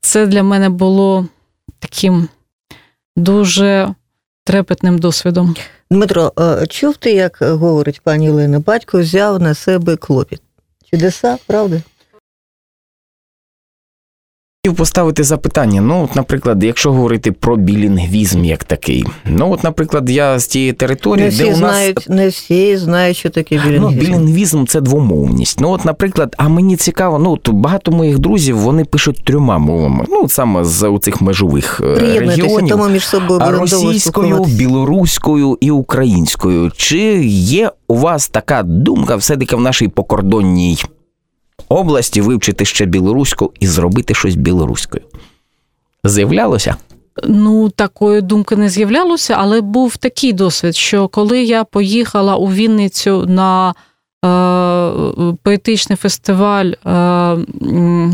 це 0.00 0.26
для 0.26 0.42
мене 0.42 0.68
було 0.68 1.26
таким 1.78 2.28
дуже 3.16 3.94
трепетним 4.44 4.98
досвідом. 4.98 5.56
Дмитро, 5.90 6.32
чув 6.68 6.96
ти, 6.96 7.12
як 7.12 7.38
говорить 7.40 8.00
пані 8.00 8.30
Олена, 8.30 8.58
батько 8.58 9.00
взяв 9.00 9.42
на 9.42 9.54
себе 9.54 9.96
клопіт? 9.96 10.42
Чудеса, 10.90 11.38
правда? 11.46 11.82
Хотів 14.64 14.76
поставити 14.76 15.24
запитання. 15.24 15.80
Ну, 15.80 16.04
от, 16.04 16.16
наприклад, 16.16 16.64
якщо 16.64 16.92
говорити 16.92 17.32
про 17.32 17.56
білінгвізм 17.56 18.44
як 18.44 18.64
такий. 18.64 19.04
Ну, 19.24 19.52
от, 19.52 19.64
наприклад, 19.64 20.10
я 20.10 20.38
з 20.38 20.46
тієї 20.46 20.72
території, 20.72 21.24
не 21.24 21.30
всі 21.30 21.42
де 21.42 21.48
у 21.48 21.50
нас. 21.50 21.58
Знають, 21.58 22.06
не 22.08 22.28
всі 22.28 22.76
знають, 22.76 23.16
що 23.16 23.30
таке 23.30 23.60
білінгвізм. 23.66 23.82
Ну, 23.82 24.00
білінгвізм 24.00 24.64
це 24.64 24.80
двомовність. 24.80 25.60
Ну, 25.60 25.70
от, 25.70 25.84
наприклад, 25.84 26.34
а 26.38 26.48
мені 26.48 26.76
цікаво, 26.76 27.18
ну 27.18 27.32
от 27.32 27.48
багато 27.48 27.92
моїх 27.92 28.18
друзів 28.18 28.58
вони 28.58 28.84
пишуть 28.84 29.24
трьома 29.24 29.58
мовами. 29.58 30.04
Ну, 30.08 30.28
саме 30.28 30.64
з 30.64 30.98
цих 31.02 31.20
межових 31.22 31.80
е, 31.84 32.18
регіонів. 32.18 32.68
тому 32.68 32.88
між 32.88 33.08
собою 33.08 33.40
російською, 33.40 34.44
білоруською 34.44 35.58
і 35.60 35.70
українською. 35.70 36.70
Чи 36.76 36.98
є 37.24 37.70
у 37.88 37.96
вас 37.96 38.28
така 38.28 38.62
думка 38.62 39.16
все-таки 39.16 39.56
в 39.56 39.60
нашій 39.60 39.88
покордонній? 39.88 40.78
Області 41.70 42.20
вивчити 42.20 42.64
ще 42.64 42.86
білоруську 42.86 43.52
і 43.60 43.66
зробити 43.66 44.14
щось 44.14 44.34
білоруською. 44.34 45.04
З'являлося? 46.04 46.76
Ну, 47.24 47.70
такої 47.70 48.20
думки 48.20 48.56
не 48.56 48.68
з'являлося, 48.68 49.34
але 49.38 49.60
був 49.60 49.96
такий 49.96 50.32
досвід, 50.32 50.76
що 50.76 51.08
коли 51.08 51.42
я 51.42 51.64
поїхала 51.64 52.36
у 52.36 52.46
Вінницю 52.46 53.26
на 53.26 53.70
е, 53.70 55.34
поетичний 55.42 55.96
фестиваль 55.96 56.66
е, 56.66 56.90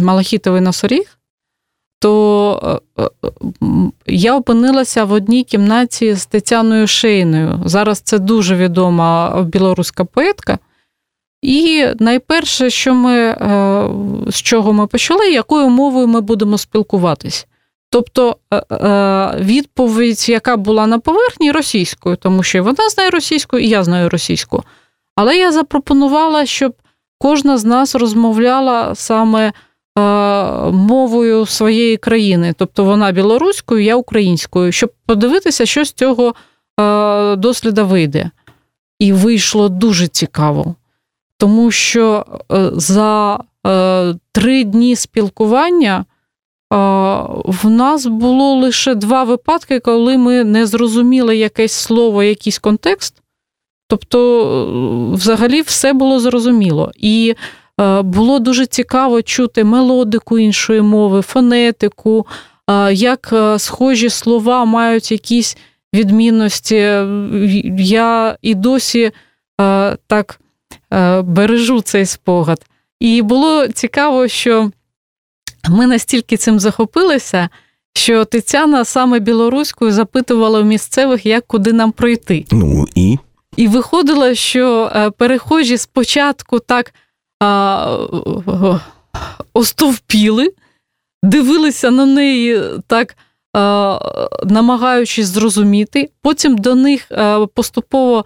Малахітовий 0.03 0.61
носоріг, 0.61 1.19
то 2.01 2.81
е, 2.99 3.03
е, 3.03 3.09
я 4.07 4.37
опинилася 4.37 5.05
в 5.05 5.13
одній 5.13 5.45
кімнаті 5.45 6.15
з 6.15 6.27
Тетяною 6.27 6.87
Шейною. 6.87 7.63
Зараз 7.65 8.01
це 8.01 8.19
дуже 8.19 8.57
відома 8.57 9.43
білоруська 9.43 10.05
поетка. 10.05 10.59
І 11.47 11.87
найперше, 11.99 12.71
що 12.71 12.95
ми, 12.95 13.19
е, 13.19 13.37
з 14.31 14.35
чого 14.35 14.73
ми 14.73 14.87
почали, 14.87 15.31
якою 15.31 15.69
мовою 15.69 16.07
ми 16.07 16.21
будемо 16.21 16.59
спілкуватись. 16.59 17.47
Тобто 17.91 18.37
е, 18.51 18.57
е, 18.57 19.37
відповідь, 19.41 20.29
яка 20.29 20.57
була 20.57 20.87
на 20.87 20.99
поверхні, 20.99 21.53
російською, 21.53 22.17
тому 22.17 22.43
що 22.43 22.63
вона 22.63 22.89
знає 22.89 23.11
російську, 23.11 23.59
і 23.59 23.69
я 23.69 23.85
знаю 23.85 24.09
російську. 24.09 24.63
Але 25.17 25.37
я 25.37 25.53
запропонувала, 25.53 26.47
щоб 26.47 26.75
кожна 27.19 27.59
з 27.59 27.65
нас 27.65 27.95
розмовляла 27.95 28.95
саме 28.95 29.53
мовою 30.73 31.47
своєї 31.47 31.97
країни, 31.97 32.55
тобто 32.59 32.85
вона 32.85 33.13
білоруською, 33.13 33.83
я 33.83 33.97
українською, 33.97 34.73
щоб 34.73 34.93
подивитися, 35.07 35.67
що 35.67 35.85
з 35.85 35.93
цього 35.93 36.35
досліда 37.37 37.83
вийде. 37.83 38.31
І 38.99 39.13
вийшло 39.13 39.69
дуже 39.69 40.09
цікаво 40.09 40.75
тому 41.39 41.71
що 41.71 42.25
е, 42.53 42.71
за 42.73 43.41
е, 43.67 44.15
три 44.33 44.65
дні 44.65 44.97
спілкування 44.97 46.05
в 47.45 47.65
нас 47.65 48.07
було 48.07 48.55
лише 48.55 48.95
два 48.95 49.25
випадки, 49.25 49.81
коли 49.81 50.19
ми 50.19 50.45
не 50.45 50.67
зрозуміли 50.67 51.37
якесь 51.37 51.73
слово, 51.73 52.23
якийсь 52.23 52.59
контекст. 52.59 53.23
Тобто, 53.89 55.11
взагалі, 55.13 55.63
все 55.63 55.93
було 55.93 56.21
зрозуміло. 56.21 56.93
І 56.97 57.35
було 58.03 58.39
дуже 58.39 58.67
цікаво 58.67 59.23
чути 59.23 59.65
мелодику 59.65 60.39
іншої 60.39 60.81
мови, 60.81 61.23
фонетику, 61.23 62.27
як 62.93 63.35
схожі 63.59 64.11
слова 64.11 64.65
мають 64.65 65.13
якісь 65.13 65.57
відмінності. 65.95 66.75
Я 67.79 68.37
і 68.43 68.55
досі 68.55 69.11
так 70.07 70.41
бережу 71.23 71.81
цей 71.81 72.07
спогад. 72.07 72.67
І 73.01 73.23
було 73.23 73.69
цікаво, 73.69 74.29
що 74.29 74.71
ми 75.69 75.87
настільки 75.87 76.37
цим 76.37 76.61
захопилися, 76.61 77.49
що 77.95 78.25
Тетяна 78.25 78.85
саме 78.85 79.19
білоруською 79.19 79.93
запитувала 79.93 80.61
у 80.61 80.65
місцевих, 80.65 81.27
як 81.27 81.47
куди 81.47 81.73
нам 81.73 81.93
пройти. 81.93 82.47
Ну 82.53 82.87
і 82.95 83.19
І 83.57 83.69
виходило, 83.69 84.35
що 84.35 84.93
е, 84.95 85.11
перехожі 85.11 85.79
спочатку 85.79 86.59
так 86.59 86.95
а, 87.41 87.99
остовпіли, 89.53 90.53
дивилися 91.23 91.91
на 91.91 92.07
неї 92.07 92.63
так, 92.87 93.17
намагаючись 94.45 95.27
зрозуміти. 95.27 96.11
Потім 96.23 96.59
до 96.59 96.75
них 96.75 97.11
поступово 97.55 98.25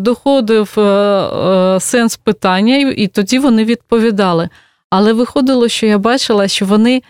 доходив 0.00 0.74
е, 0.78 0.80
е, 0.80 1.80
сенс 1.80 2.16
питання, 2.16 2.94
і 2.96 3.06
тоді 3.06 3.38
вони 3.38 3.64
відповідали. 3.64 4.48
Але 4.90 5.12
виходило, 5.12 5.68
що 5.68 5.86
я 5.86 5.98
бачила, 5.98 6.48
що 6.48 6.66
вони 6.66 7.02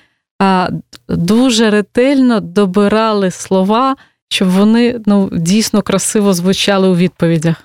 дуже 1.08 1.70
ретельно 1.70 2.40
добирали 2.40 3.30
слова, 3.30 3.96
щоб 4.28 4.48
вони 4.48 5.00
ну, 5.06 5.30
дійсно 5.32 5.82
красиво 5.82 6.34
звучали 6.34 6.88
у 6.88 6.96
відповідях. 6.96 7.56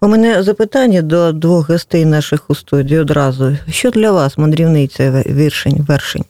У 0.00 0.08
мене 0.08 0.42
запитання 0.42 1.02
до 1.02 1.32
двох 1.32 1.70
гостей 1.70 2.04
наших 2.04 2.50
у 2.50 2.54
студії 2.54 3.00
одразу. 3.00 3.56
Що 3.70 3.90
для 3.90 4.12
вас, 4.12 4.38
мандрівниця 4.38 5.22
віршень, 5.26 5.86
вершень? 5.88 6.24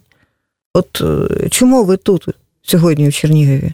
От 0.74 1.00
е, 1.00 1.48
чому 1.48 1.84
ви 1.84 1.96
тут 1.96 2.26
сьогодні 2.62 3.08
у 3.08 3.12
Чернігові? 3.12 3.72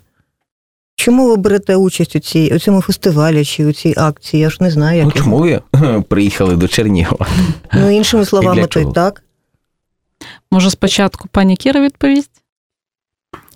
Чому 1.00 1.28
ви 1.28 1.36
берете 1.36 1.76
участь 1.76 2.16
у 2.16 2.18
цій 2.18 2.54
у 2.54 2.58
цьому 2.58 2.82
фестивалі 2.82 3.44
чи 3.44 3.66
у 3.66 3.72
цій 3.72 3.94
акції? 3.96 4.42
Я 4.42 4.50
ж 4.50 4.56
не 4.60 4.70
знаю, 4.70 4.98
як 4.98 5.06
Ну, 5.06 5.12
чому 5.12 5.38
ви 5.38 5.62
приїхали 6.08 6.56
до 6.56 6.68
Чернігова? 6.68 7.26
Ну, 7.72 7.90
іншими 7.90 8.24
словами, 8.24 8.66
то 8.66 8.80
й 8.80 8.86
так. 8.94 9.22
Може, 10.50 10.70
спочатку 10.70 11.28
пані 11.28 11.56
Кіра 11.56 11.80
відповість? 11.80 12.42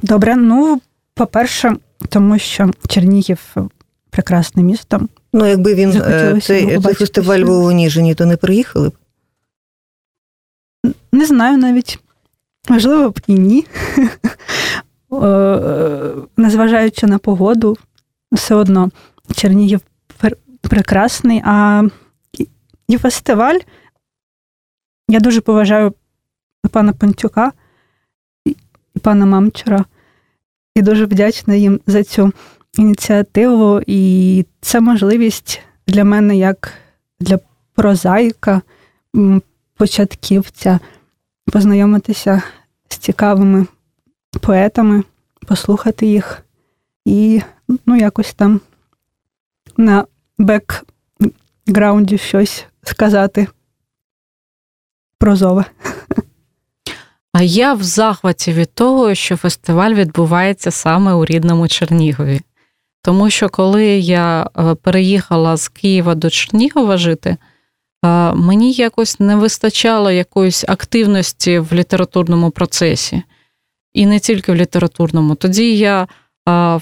Добре, 0.03 0.37
ну, 0.37 0.81
по-перше, 1.15 1.77
тому 2.09 2.39
що 2.39 2.71
Чернігів 2.89 3.55
прекрасне 4.11 4.63
місто. 4.63 5.01
Ну, 5.33 5.47
якби 5.47 5.75
він 5.75 5.91
е, 5.91 6.41
цей, 6.43 6.81
цей 6.81 6.95
фестиваль 6.95 7.41
в 7.41 7.51
Уніжині, 7.51 8.15
то 8.15 8.27
не 8.27 8.37
приїхали 8.37 8.89
б? 8.89 8.93
Не 11.13 11.27
знаю 11.27 11.59
навіть. 11.59 11.99
Можливо 12.69 13.11
б 13.11 13.21
і 13.27 13.35
ні. 13.35 13.67
Е, 15.23 16.15
незважаючи 16.37 17.07
на 17.07 17.19
погоду, 17.19 17.77
все 18.33 18.55
одно 18.55 18.91
Чернігів 19.35 19.81
прекрасний. 20.61 21.43
А 21.45 21.83
і 22.89 22.99
фестиваль 22.99 23.59
я 25.09 25.21
дуже 25.21 25.41
поважаю 25.41 25.95
пана 26.71 26.93
Пантюка 26.93 27.53
і 28.45 28.57
пана 29.03 29.27
Мамчура. 29.27 29.85
І 30.75 30.83
дуже 30.83 31.05
вдячна 31.05 31.55
їм 31.55 31.81
за 31.87 32.05
цю 32.05 32.33
ініціативу. 32.79 33.81
І 33.87 34.47
це 34.61 34.81
можливість 34.81 35.61
для 35.87 36.05
мене, 36.05 36.37
як 36.37 36.73
для 37.21 37.39
прозаїка, 37.75 38.63
початківця, 39.77 40.79
познайомитися 41.53 42.43
з 42.89 42.97
цікавими 42.97 43.67
поетами, 44.37 45.03
послухати 45.47 46.07
їх 46.07 46.43
і 47.05 47.43
ну, 47.87 47.97
якось 47.97 48.35
там 48.35 48.61
на 49.77 50.05
бекграунді 50.39 52.19
щось 52.19 52.67
сказати 52.83 53.47
прозове. 55.19 55.65
А 57.33 57.43
я 57.43 57.75
в 57.75 57.83
захваті 57.83 58.53
від 58.53 58.75
того, 58.75 59.15
що 59.15 59.37
фестиваль 59.37 59.95
відбувається 59.95 60.71
саме 60.71 61.13
у 61.13 61.25
рідному 61.25 61.69
Чернігові. 61.69 62.41
Тому 63.03 63.31
що 63.31 63.49
коли 63.49 63.85
я 63.99 64.51
е, 64.59 64.75
переїхала 64.75 65.57
з 65.57 65.69
Києва 65.69 66.15
до 66.15 66.31
Чернігова 66.31 66.97
жити, 66.97 67.37
е, 68.05 68.33
мені 68.33 68.73
якось 68.73 69.21
не 69.21 69.37
вистачало 69.37 70.11
якоїсь 70.11 70.65
активності 70.69 71.59
в 71.59 71.73
літературному 71.73 72.51
процесі 72.51 73.23
і 73.95 74.07
не 74.07 74.19
тільки 74.21 74.53
в 74.53 74.55
літературному. 74.55 75.35
Тоді 75.35 75.77
я 75.77 76.07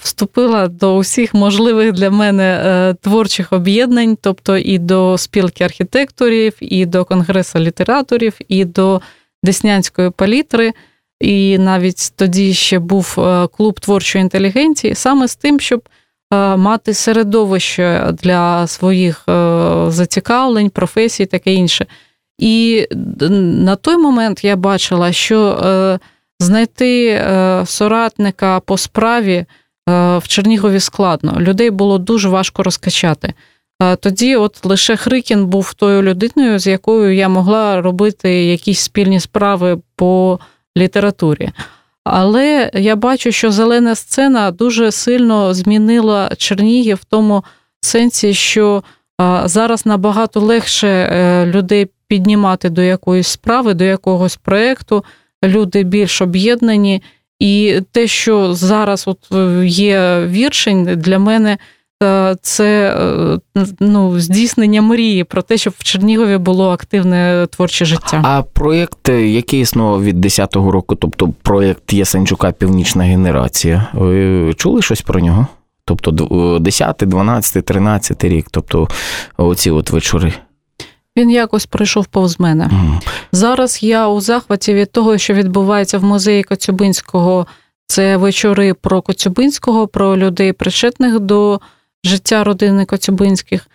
вступила 0.02 0.68
до 0.68 0.96
усіх 0.96 1.34
можливих 1.34 1.92
для 1.92 2.10
мене 2.10 2.62
е, 2.64 2.94
творчих 2.94 3.52
об'єднань, 3.52 4.18
тобто 4.20 4.56
і 4.56 4.78
до 4.78 5.18
спілки 5.18 5.64
архітекторів, 5.64 6.52
і 6.60 6.86
до 6.86 7.04
конгресу 7.04 7.58
літераторів, 7.58 8.38
і 8.48 8.64
до 8.64 9.00
Деснянської 9.42 10.10
палітри. 10.10 10.72
І 11.20 11.58
навіть 11.58 12.12
тоді 12.16 12.54
ще 12.54 12.78
був 12.78 13.16
е, 13.18 13.48
клуб 13.56 13.80
творчої 13.80 14.22
інтелігенції, 14.22 14.94
саме 14.94 15.28
з 15.28 15.36
тим, 15.36 15.60
щоб 15.60 15.88
е, 16.32 16.56
мати 16.56 16.94
середовище 16.94 18.14
для 18.22 18.66
своїх 18.66 19.24
зацікавлень, 19.88 20.70
професій, 20.70 21.26
таке 21.26 21.54
інше. 21.54 21.86
І 22.38 22.86
на 23.30 23.76
той 23.76 23.96
момент 23.96 24.44
я 24.44 24.56
бачила, 24.56 25.12
що 25.12 25.98
знайти 26.42 27.06
е, 27.06 27.62
соратника 27.66 28.60
по 28.60 28.78
справі 28.78 29.34
е, 29.34 29.46
в 30.18 30.22
Чернігові 30.28 30.80
складно. 30.80 31.36
Людей 31.40 31.70
було 31.70 31.98
дуже 31.98 32.28
важко 32.28 32.62
розкачати. 32.62 33.34
Е, 33.82 33.96
тоді, 33.96 34.36
от 34.36 34.66
лише 34.66 34.96
Хрикін 34.96 35.46
був 35.46 35.74
тою 35.74 36.02
людиною, 36.02 36.58
з 36.58 36.66
якою 36.66 37.14
я 37.14 37.28
могла 37.28 37.80
робити 37.80 38.44
якісь 38.44 38.80
спільні 38.80 39.20
справи 39.20 39.78
по 39.96 40.38
літературі. 40.78 41.50
Але 42.04 42.70
я 42.74 42.96
бачу, 42.96 43.32
що 43.32 43.50
зелена 43.50 43.94
сцена 43.94 44.50
дуже 44.50 44.92
сильно 44.92 45.54
змінила 45.54 46.30
Чернігів 46.38 46.96
в 46.96 47.04
тому 47.04 47.44
сенсі, 47.80 48.34
що 48.34 48.82
зараз 49.44 49.86
набагато 49.86 50.40
легше 50.40 51.44
людей 51.46 51.90
піднімати 52.08 52.70
до 52.70 52.82
якоїсь 52.82 53.28
справи, 53.28 53.74
до 53.74 53.84
якогось 53.84 54.36
проєкту 54.36 55.04
люди 55.42 55.82
більш 55.82 56.22
об'єднані. 56.22 57.02
І 57.42 57.80
те, 57.92 58.06
що 58.06 58.54
зараз 58.54 59.04
от 59.06 59.18
е, 59.32 59.66
є 59.66 60.26
віршень, 60.26 60.84
для 60.84 61.18
мене 61.18 61.58
е, 62.02 62.36
це 62.42 62.96
е, 63.56 63.64
ну, 63.80 64.20
здійснення 64.20 64.82
мрії 64.82 65.24
про 65.24 65.42
те, 65.42 65.56
щоб 65.56 65.74
в 65.78 65.84
Чернігові 65.84 66.38
було 66.38 66.70
активне 66.70 67.46
творче 67.50 67.84
життя. 67.84 68.22
А 68.24 68.42
проєкт, 68.42 69.08
який 69.08 69.60
існував 69.60 70.04
від 70.04 70.24
10-го 70.24 70.70
року, 70.70 70.94
тобто 70.94 71.32
проєкт 71.42 71.92
Ясенчука 71.92 72.52
Північна 72.52 73.04
генерація, 73.04 73.88
ви 73.92 74.54
чули 74.56 74.82
щось 74.82 75.02
про 75.02 75.20
нього? 75.20 75.46
Тобто 75.84 76.58
10, 76.60 76.96
12, 77.00 77.64
13 77.64 78.24
рік, 78.24 78.46
тобто 78.50 78.88
оці 79.36 79.70
от 79.70 79.90
вечори. 79.90 80.32
Він 81.16 81.30
якось 81.30 81.66
пройшов 81.66 82.06
повз 82.06 82.40
мене. 82.40 82.64
Mm. 82.64 83.00
Зараз 83.32 83.82
я 83.82 84.08
у 84.08 84.20
захваті 84.20 84.74
від 84.74 84.92
того, 84.92 85.18
що 85.18 85.34
відбувається 85.34 85.98
в 85.98 86.04
музеї 86.04 86.42
Коцюбинського. 86.42 87.46
Це 87.86 88.16
вечори 88.16 88.74
про 88.74 89.02
Коцюбинського, 89.02 89.86
про 89.86 90.16
людей, 90.16 90.52
причетних 90.52 91.20
до 91.20 91.60
життя 92.04 92.44
родини 92.44 92.84
Коцюбинських. 92.84 93.66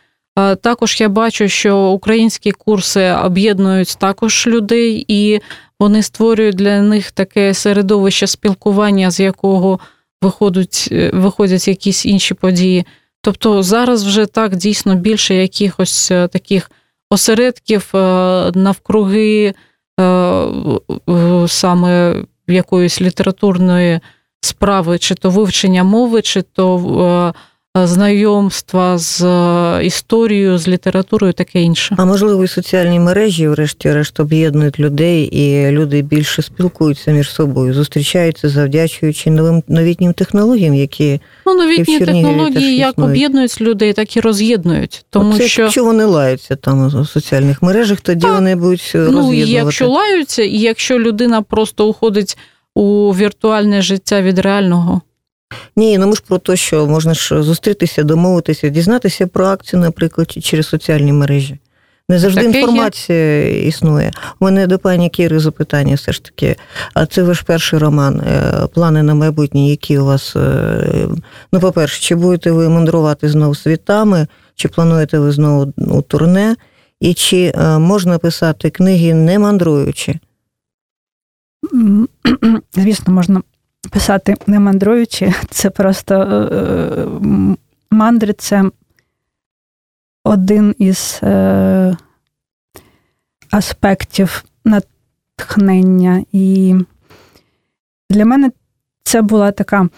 Також 0.62 1.02
я 1.02 1.10
бачу, 1.10 1.48
що 1.48 1.78
українські 1.78 2.52
курси 2.52 3.12
об'єднують 3.24 3.98
також 4.00 4.48
людей, 4.48 5.06
і 5.08 5.40
вони 5.80 6.04
створюють 6.04 6.56
для 6.56 6.82
них 6.82 7.12
таке 7.12 7.54
середовище 7.54 8.28
спілкування, 8.28 9.12
з 9.12 9.20
якого 9.20 9.80
виходять, 10.22 10.90
виходять 11.14 11.68
якісь 11.68 12.06
інші 12.06 12.34
події. 12.34 12.86
Тобто 13.22 13.64
зараз 13.64 14.04
вже 14.04 14.26
так 14.26 14.56
дійсно 14.56 14.96
більше 14.96 15.36
якихось 15.36 16.12
е, 16.12 16.28
таких 16.28 16.72
осередків 17.10 17.92
е, 17.96 17.98
навкруги 18.56 19.54
е, 20.00 20.46
саме 21.48 22.16
якоїсь 22.48 23.02
літературної 23.02 24.00
справи, 24.42 25.00
чи 25.00 25.16
то 25.16 25.30
вивчення 25.30 25.84
мови, 25.84 26.22
чи 26.22 26.42
то 26.42 27.34
знайомства 27.86 28.98
з 28.98 29.22
історією, 29.84 30.58
з 30.58 30.68
літературою, 30.68 31.34
таке 31.34 31.62
інше. 31.62 31.96
А 32.00 32.06
можливо, 32.06 32.44
і 32.44 32.48
соціальні 32.48 33.00
мережі, 33.00 33.48
врешті-решт, 33.48 34.20
об'єднують 34.20 34.80
людей, 34.80 35.24
і 35.24 35.72
люди 35.72 36.02
більше 36.02 36.42
спілкуються 36.42 37.12
між 37.12 37.32
собою, 37.32 37.74
зустрічаються, 37.74 38.50
завдячуючи 38.50 39.30
новим 39.30 39.64
новітнім 39.68 40.14
технологіям, 40.14 40.74
які 40.74 41.22
ну 41.46 41.54
новітні 41.54 42.00
технології 42.00 42.78
як 42.78 43.00
об'єднують 43.00 43.62
людей, 43.62 43.94
так 43.94 44.18
і 44.18 44.20
роз'єднують. 44.20 45.06
Тому 45.10 45.34
Оце, 45.34 45.48
що 45.48 45.62
якщо 45.62 45.84
вони 45.86 46.06
лаються 46.06 46.56
там 46.56 47.02
у 47.02 47.06
соціальних 47.06 47.62
мережах, 47.62 48.02
тоді 48.02 48.22
так. 48.22 48.36
вони 48.36 48.56
будуть 48.56 48.92
роз'єднувати. 48.94 49.28
Ну, 49.28 49.34
якщо 49.34 49.88
лаються, 49.88 50.44
і 50.44 50.58
якщо 50.58 51.00
людина 51.00 51.42
просто 51.42 51.88
уходить 51.88 52.38
у 52.76 53.12
віртуальне 53.12 53.82
життя 53.82 54.22
від 54.22 54.40
реального. 54.40 55.02
Ні, 55.76 55.98
ну 55.98 56.08
ми 56.08 56.16
ж 56.16 56.24
про 56.28 56.38
те, 56.38 56.56
що 56.56 56.88
можна 56.88 57.14
ж 57.14 57.44
зустрітися, 57.44 58.04
домовитися, 58.04 58.70
дізнатися 58.70 59.28
про 59.28 59.46
акцію, 59.46 59.82
наприклад, 59.82 60.32
через 60.32 60.68
соціальні 60.68 61.14
мережі. 61.14 61.60
Не 62.10 62.20
завжди 62.20 62.44
Таке 62.44 62.60
інформація 62.60 63.50
є. 63.50 63.68
існує. 63.68 64.12
У 64.40 64.46
мене 64.46 64.68
до 64.68 64.80
пані 64.80 65.10
Кіри 65.10 65.40
запитання 65.40 65.96
все 65.96 66.12
ж 66.12 66.24
таки. 66.24 66.56
А 66.94 67.06
це 67.06 67.24
ваш 67.24 67.42
перший 67.42 67.80
роман. 67.80 68.20
Е, 68.20 68.68
плани 68.74 69.04
на 69.04 69.14
майбутнє, 69.14 69.70
які 69.70 69.98
у 69.98 70.06
вас. 70.06 70.36
Е, 70.36 71.08
ну, 71.54 71.60
по-перше, 71.60 72.02
чи 72.02 72.16
будете 72.16 72.52
ви 72.52 72.70
мандрувати 72.70 73.30
знову 73.30 73.56
світами, 73.56 74.28
чи 74.56 74.68
плануєте 74.68 75.20
ви 75.20 75.32
знову 75.32 75.74
у 75.78 76.02
турне, 76.02 76.56
і 77.00 77.14
чи 77.14 77.54
е, 77.56 77.78
можна 77.78 78.18
писати 78.18 78.70
книги 78.70 79.14
не 79.14 79.40
мандруючи? 79.40 80.20
Звісно, 82.74 83.14
можна 83.14 83.42
писати 83.92 84.36
не 84.48 84.60
мандруючи. 84.60 85.34
Це 85.50 85.70
просто 85.70 86.16
мандри 87.92 88.34
це 88.34 88.72
один 90.24 90.76
із 90.78 91.20
е, 91.24 91.98
аспектів 93.52 94.44
натхнення. 94.66 96.26
І 96.32 96.76
для 98.10 98.26
мене 98.26 98.52
це 99.04 99.22
була 99.22 99.52
така, 99.52 99.90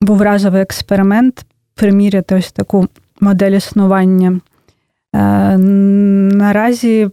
був 0.00 0.22
разовий 0.22 0.62
експеримент 0.62 1.46
приміряти 1.74 2.34
ось 2.34 2.52
таку 2.52 2.88
модель 3.20 3.50
існування. 3.50 4.40
Е, 5.14 5.58
Наразі 5.58 7.10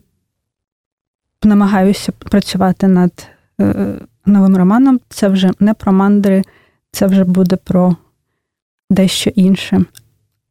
намагаюся 1.44 2.12
працювати 2.12 2.88
над 2.88 3.28
е, 3.62 3.96
новим 4.26 4.58
романом. 4.58 5.00
Це 5.10 5.28
вже 5.28 5.52
не 5.60 5.74
про 5.74 5.94
мандри, 5.94 6.42
це 6.92 7.08
вже 7.08 7.24
буде 7.24 7.56
про 7.56 7.96
дещо 8.90 9.30
інше 9.30 9.86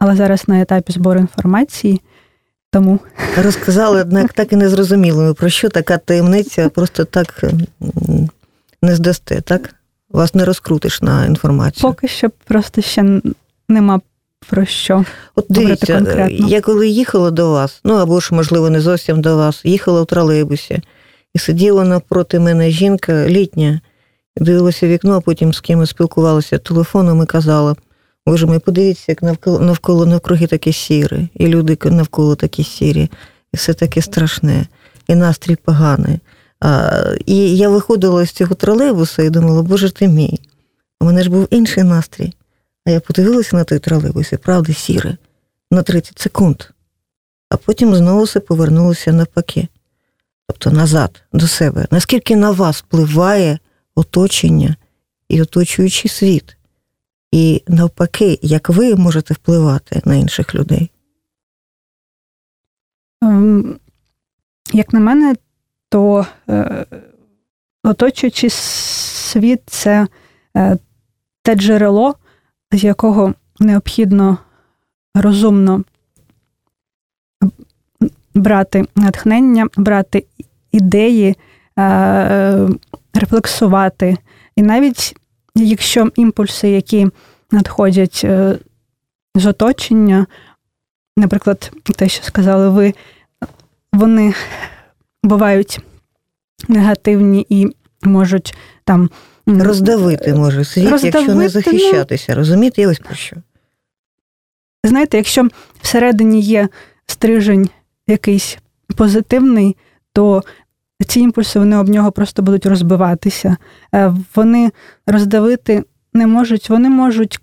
але 0.03 0.17
зараз 0.17 0.49
на 0.49 0.61
етапі 0.61 0.93
збору 0.93 1.21
інформації. 1.21 2.01
Тому 2.71 2.99
розказали, 3.37 4.01
однак 4.01 4.33
так 4.35 4.53
і 4.53 4.57
не 4.57 4.69
зрозуміли, 4.69 5.35
про 5.35 5.49
що 5.49 5.69
така 5.69 5.99
таємниця 5.99 6.69
просто 6.75 7.05
так 7.05 7.45
не 8.83 8.97
здасте, 8.97 9.41
так? 9.41 9.75
Вас 10.11 10.35
не 10.35 10.45
розкрутиш 10.45 11.03
на 11.03 11.27
інформацію. 11.27 11.83
Поки 11.83 12.09
що 12.09 12.31
просто 12.45 12.83
ще 12.83 13.21
нема 13.69 14.01
про 14.49 14.65
що. 14.65 15.05
От 15.35 15.47
дивіться, 15.49 15.95
конкретно. 15.95 16.49
я 16.49 16.61
коли 16.61 16.89
їхала 16.89 17.31
до 17.31 17.51
вас, 17.51 17.81
ну 17.85 17.95
або 17.95 18.21
ж, 18.21 18.35
можливо, 18.35 18.71
не 18.71 18.81
зовсім 18.81 19.21
до 19.21 19.37
вас, 19.37 19.65
їхала 19.65 20.03
в 20.03 20.07
тролейбусі, 20.07 20.83
і 21.35 21.39
сиділа 21.39 21.85
навпроти 21.85 22.39
мене 22.39 22.71
жінка 22.71 23.27
літня, 23.29 23.81
дивилася 24.37 24.87
вікно, 24.87 25.17
а 25.17 25.21
потім 25.21 25.53
з 25.53 25.61
кимось 25.61 25.91
спілкувалася 25.91 26.59
телефоном 26.59 27.23
і 27.23 27.27
казала. 27.27 27.77
Боже 28.27 28.47
мій, 28.47 28.59
подивіться, 28.59 29.05
як 29.09 29.23
навколо 29.23 29.61
навколо 29.61 30.07
навкруги 30.07 30.47
такі 30.47 30.73
сірі, 30.73 31.29
і 31.35 31.47
люди 31.47 31.79
навколо 31.85 32.37
такі 32.37 32.65
сірі, 32.65 33.11
і 33.53 33.57
все 33.57 33.75
таке 33.75 34.03
страшне, 34.03 34.67
і 35.09 35.15
настрій 35.15 35.57
поганий. 35.57 36.21
А, 36.61 37.03
І 37.27 37.57
я 37.57 37.69
виходила 37.69 38.27
з 38.27 38.31
цього 38.31 38.55
тролейбуса 38.55 39.23
і 39.23 39.31
думала, 39.31 39.63
боже 39.63 39.91
ти 39.91 40.09
мій, 40.09 40.41
у 41.01 41.05
мене 41.05 41.23
ж 41.23 41.31
був 41.31 41.49
інший 41.51 41.85
настрій. 41.85 42.33
А 42.87 42.91
я 42.91 43.01
подивилася 43.01 43.57
на 43.57 43.65
той 43.65 43.79
тролейбус, 43.79 44.33
і 44.33 44.37
правда, 44.37 44.73
сіре, 44.73 45.17
на 45.71 45.83
30 45.83 46.19
секунд. 46.19 46.63
А 47.51 47.57
потім 47.57 47.95
знову 47.95 48.23
все 48.23 48.41
повернулося 48.41 49.13
навпаки. 49.13 49.69
Тобто 50.53 50.71
назад, 50.71 51.23
до 51.33 51.47
себе. 51.47 51.87
Наскільки 51.91 52.37
на 52.37 52.51
вас 52.51 52.79
впливає 52.83 53.59
оточення 53.95 54.77
і 55.29 55.43
оточуючий 55.43 56.11
світ? 56.11 56.57
І 57.31 57.63
навпаки, 57.69 58.39
як 58.43 58.69
ви 58.69 58.97
можете 58.97 59.35
впливати 59.35 60.03
на 60.05 60.15
інших 60.15 60.55
людей? 60.55 60.91
Ем, 63.23 63.79
як 64.73 64.93
на 64.93 65.01
мене, 65.01 65.35
то 65.89 66.27
е, 66.49 66.87
оточуючий 67.85 68.51
світ 68.51 69.61
це 69.67 70.07
е, 70.57 70.79
те 71.43 71.55
джерело, 71.55 72.15
з 72.73 72.85
якого 72.85 73.35
необхідно 73.61 74.39
розумно 75.15 75.85
брати 78.35 78.85
натхнення, 78.97 79.67
брати 79.77 80.25
ідеї, 80.73 81.37
е, 81.79 82.69
рефлексувати. 83.15 84.17
І 84.57 84.63
навіть 84.63 85.17
якщо 85.55 86.11
імпульси, 86.17 86.69
які 86.69 87.09
надходять 87.51 88.21
е, 88.25 88.59
з 89.35 89.47
оточення, 89.47 90.27
наприклад, 91.17 91.73
те, 91.97 92.09
що 92.09 92.25
сказали 92.25 92.69
ви, 92.69 92.95
вони 93.93 94.35
бувають 95.23 95.81
негативні 96.69 97.47
і 97.49 97.67
можуть 98.03 98.55
там. 98.85 99.11
Роздавити 99.47 100.35
може 100.35 100.65
світ, 100.65 100.89
роздавити, 100.91 101.19
якщо 101.19 101.35
не 101.35 101.45
ну, 101.45 101.49
захищатися. 101.49 102.27
Ну, 102.29 102.37
розумієте, 102.37 102.83
я 102.83 102.89
ось 102.89 102.99
про 102.99 103.15
що? 103.15 103.37
Знаєте, 104.85 105.17
якщо 105.17 105.49
всередині 105.83 106.41
є 106.41 106.69
стрижень 107.07 107.69
якийсь 108.13 108.59
позитивний, 108.97 109.77
то 110.13 110.43
ці 111.07 111.21
імпульси 111.21 111.59
вони 111.59 111.77
об 111.77 111.89
нього 111.89 112.13
просто 112.13 112.43
будуть 112.43 112.67
розбиватися. 112.67 113.57
Е, 113.95 114.15
вони 114.35 114.71
роздавити 115.07 115.85
не 116.15 116.27
можуть, 116.27 116.71
вони 116.71 116.89
можуть 116.89 117.41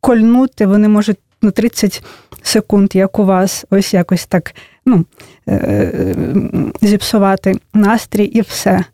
кольнути, 0.00 0.66
вони 0.66 0.88
можуть 0.88 1.18
на 1.42 1.50
30 1.50 2.04
секунд, 2.42 2.94
як 2.94 3.18
у 3.18 3.24
вас, 3.24 3.64
ось 3.70 3.94
якось 3.94 4.26
так 4.26 4.54
ну, 4.86 5.06
е, 5.48 6.14
зіпсувати 6.82 7.54
настрій 7.74 8.24
і 8.24 8.40
все. 8.40 8.84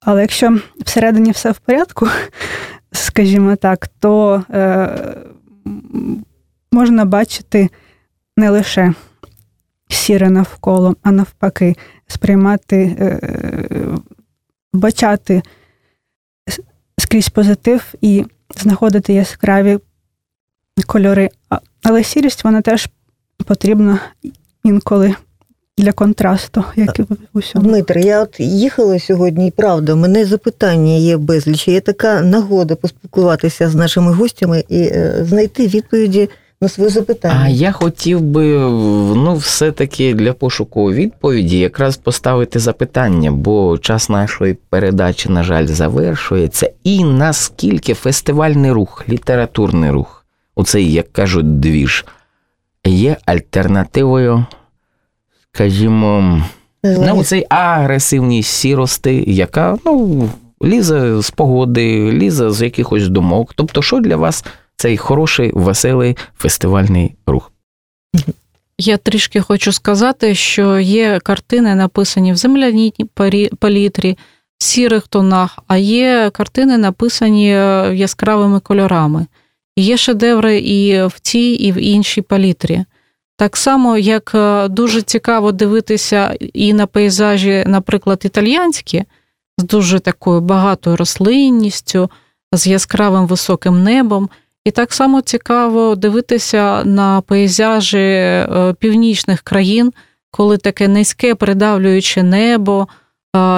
Але 0.00 0.20
якщо 0.20 0.58
всередині 0.78 1.30
все 1.30 1.50
в 1.50 1.58
порядку, 1.58 2.08
скажімо 2.92 3.56
так, 3.56 3.88
то 4.00 4.42
е, 4.50 4.88
можна 6.72 7.04
бачити 7.04 7.68
не 8.36 8.50
лише 8.50 8.94
сіре 9.88 10.30
навколо, 10.30 10.96
а 11.02 11.10
навпаки, 11.12 11.76
сприймати, 12.06 12.96
е, 12.98 13.18
бачати 14.72 15.42
скрізь 16.98 17.28
позитив 17.28 17.94
і 18.00 18.24
знаходити 18.60 19.12
яскраві 19.12 19.78
кольори. 20.86 21.30
Але 21.82 22.04
сірість 22.04 22.44
вона 22.44 22.62
теж 22.62 22.88
потрібна 23.46 24.00
інколи. 24.64 25.14
Для 25.78 25.92
контрасту, 25.92 26.64
як 26.76 26.98
і 26.98 27.04
усьому. 27.32 27.68
Дмитро, 27.68 28.00
я 28.00 28.22
от 28.22 28.40
їхала 28.40 28.98
сьогодні, 28.98 29.48
і 29.48 29.50
правда, 29.50 29.94
мене 29.94 30.24
запитання 30.24 30.92
є 30.92 31.16
безліч. 31.16 31.68
Є 31.68 31.80
така 31.80 32.22
нагода 32.22 32.76
поспілкуватися 32.76 33.68
з 33.68 33.74
нашими 33.74 34.12
гостями 34.12 34.64
і 34.68 34.80
е, 34.82 35.24
знайти 35.28 35.66
відповіді 35.66 36.28
на 36.60 36.68
своє 36.68 36.90
запитання. 36.90 37.40
А 37.44 37.48
я 37.48 37.72
хотів 37.72 38.20
би 38.20 38.58
ну, 39.16 39.34
все-таки 39.34 40.14
для 40.14 40.32
пошуку 40.32 40.92
відповіді 40.92 41.58
якраз 41.58 41.96
поставити 41.96 42.58
запитання, 42.58 43.32
бо 43.32 43.78
час 43.78 44.08
нашої 44.08 44.54
передачі, 44.54 45.28
на 45.28 45.42
жаль, 45.42 45.66
завершується. 45.66 46.70
І 46.84 47.04
наскільки 47.04 47.94
фестивальний 47.94 48.72
рух, 48.72 49.04
літературний 49.08 49.90
рух, 49.90 50.26
оцей, 50.54 50.92
як 50.92 51.12
кажуть, 51.12 51.60
двіж, 51.60 52.04
є 52.84 53.16
альтернативою, 53.26 54.46
скажімо, 55.52 56.42
на 56.82 57.22
цей 57.24 57.46
агресивній 57.48 58.42
сірости, 58.42 59.24
яка 59.26 59.78
ну, 59.84 60.28
лізе 60.64 61.22
з 61.22 61.30
погоди, 61.30 62.12
лізе 62.12 62.50
з 62.50 62.62
якихось 62.62 63.08
думок. 63.08 63.52
Тобто, 63.54 63.82
що 63.82 64.00
для 64.00 64.16
вас 64.16 64.44
цей 64.78 64.96
хороший, 64.96 65.50
веселий 65.54 66.16
фестивальний 66.36 67.14
рух. 67.26 67.52
Я 68.78 68.96
трішки 68.96 69.40
хочу 69.40 69.72
сказати, 69.72 70.34
що 70.34 70.78
є 70.78 71.20
картини, 71.22 71.74
написані 71.74 72.32
в 72.32 72.36
земляній 72.36 72.94
палітрі, 73.58 74.18
в 74.58 74.64
сірих 74.64 75.08
тонах, 75.08 75.58
а 75.66 75.76
є 75.76 76.30
картини, 76.32 76.78
написані 76.78 77.54
е, 77.54 77.92
яскравими 77.94 78.60
кольорами. 78.60 79.26
Є 79.76 79.96
шедеври 79.96 80.58
і 80.58 81.06
в 81.06 81.20
тій, 81.20 81.52
і 81.52 81.72
в 81.72 81.76
іншій 81.76 82.22
палітрі. 82.22 82.84
Так 83.36 83.56
само, 83.56 83.98
як 83.98 84.32
е, 84.34 84.68
дуже 84.68 85.02
цікаво 85.02 85.52
дивитися 85.52 86.36
і 86.40 86.72
на 86.72 86.86
пейзажі, 86.86 87.64
наприклад, 87.66 88.20
італіянські, 88.24 89.04
з 89.58 89.64
дуже 89.64 89.98
такою 89.98 90.40
багатою 90.40 90.96
рослинністю, 90.96 92.10
з 92.52 92.66
яскравим 92.66 93.26
високим 93.26 93.82
небом. 93.82 94.28
І 94.68 94.70
так 94.70 94.92
само 94.92 95.20
цікаво 95.20 95.94
дивитися 95.94 96.84
на 96.84 97.20
пейзажі 97.20 97.98
е, 97.98 98.74
північних 98.78 99.40
країн, 99.40 99.92
коли 100.30 100.58
таке 100.58 100.88
низьке 100.88 101.34
придавлююче 101.34 102.22
небо, 102.22 102.88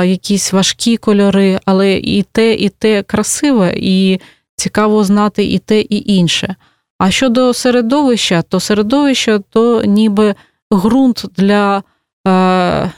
якісь 0.04 0.52
важкі 0.52 0.96
кольори, 0.96 1.60
але 1.64 1.92
і 1.94 2.22
те, 2.22 2.54
і 2.54 2.68
те 2.68 3.02
красиве, 3.02 3.74
і 3.76 4.20
цікаво 4.56 5.04
знати 5.04 5.44
і 5.44 5.58
те, 5.58 5.80
і 5.80 6.14
інше. 6.16 6.56
А 6.98 7.10
щодо 7.10 7.54
середовища, 7.54 8.42
то 8.42 8.60
середовище 8.60 9.40
то 9.50 9.82
ніби 9.84 10.34
ґрунт 10.74 11.24
для 11.36 11.82
е, 12.28 12.90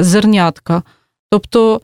зернятка. 0.00 0.82
Тобто 1.30 1.76
е, 1.76 1.80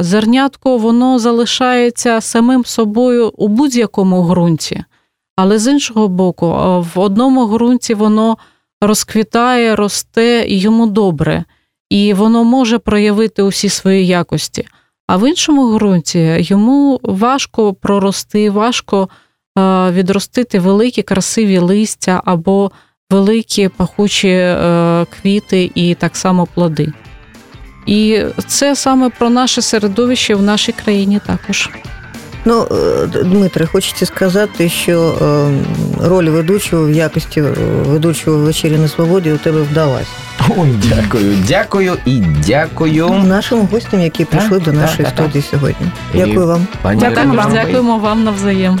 зернятко 0.00 0.78
воно 0.78 1.18
залишається 1.18 2.20
самим 2.20 2.64
собою 2.64 3.32
у 3.36 3.48
будь-якому 3.48 4.22
ґрунті, 4.22 4.84
але 5.36 5.58
з 5.58 5.72
іншого 5.72 6.08
боку, 6.08 6.46
в 6.94 6.98
одному 6.98 7.46
ґрунті 7.46 7.94
воно 7.94 8.36
розквітає, 8.80 9.76
росте 9.76 10.44
і 10.48 10.58
йому 10.58 10.86
добре, 10.86 11.44
і 11.90 12.14
воно 12.14 12.44
може 12.44 12.78
проявити 12.78 13.42
усі 13.42 13.68
свої 13.68 14.06
якості. 14.06 14.66
А 15.06 15.16
в 15.16 15.28
іншому 15.28 15.74
ґрунті 15.74 16.36
йому 16.38 17.00
важко 17.02 17.74
прорости, 17.74 18.50
важко 18.50 19.08
е, 19.58 19.90
відростити 19.90 20.58
великі 20.58 21.02
красиві 21.02 21.58
листя 21.58 22.22
або 22.24 22.70
великі 23.10 23.68
пахучі 23.68 24.28
е, 24.28 25.06
квіти 25.10 25.70
і 25.74 25.94
так 25.94 26.16
само 26.16 26.46
плоди. 26.54 26.92
І 27.86 28.22
це 28.46 28.76
саме 28.76 29.10
про 29.18 29.30
наше 29.30 29.62
середовище 29.62 30.34
в 30.34 30.42
нашій 30.42 30.72
країні 30.72 31.20
також. 31.26 31.70
Ну, 32.44 32.66
е, 32.70 33.06
Дмитре, 33.06 33.66
хочеться 33.66 34.06
сказати, 34.06 34.68
що 34.68 35.14
роль 36.02 36.24
ведучого 36.24 36.86
в 36.86 36.90
якості 36.90 37.40
ведучого 37.86 38.38
вечері 38.38 38.78
на 38.78 38.88
свободі 38.88 39.32
у 39.32 39.36
тебе 39.36 39.60
вдалася. 39.62 40.10
Ой, 40.56 40.68
дякую, 40.88 41.36
дякую 41.48 41.96
і 42.06 42.18
дякую 42.46 43.08
нашим 43.08 43.60
гостям, 43.60 44.00
які 44.00 44.24
прийшли 44.24 44.58
так, 44.58 44.62
до 44.62 44.72
нашої 44.72 45.04
так, 45.04 45.14
студії 45.14 45.42
так. 45.42 45.50
сьогодні. 45.50 45.86
Дякую 46.14 46.46
вам. 46.46 46.66
Дякуємо 46.84 47.34
вам. 47.34 47.52
Дякуємо 47.52 47.98
вам 47.98 48.24
навзаєм. 48.24 48.80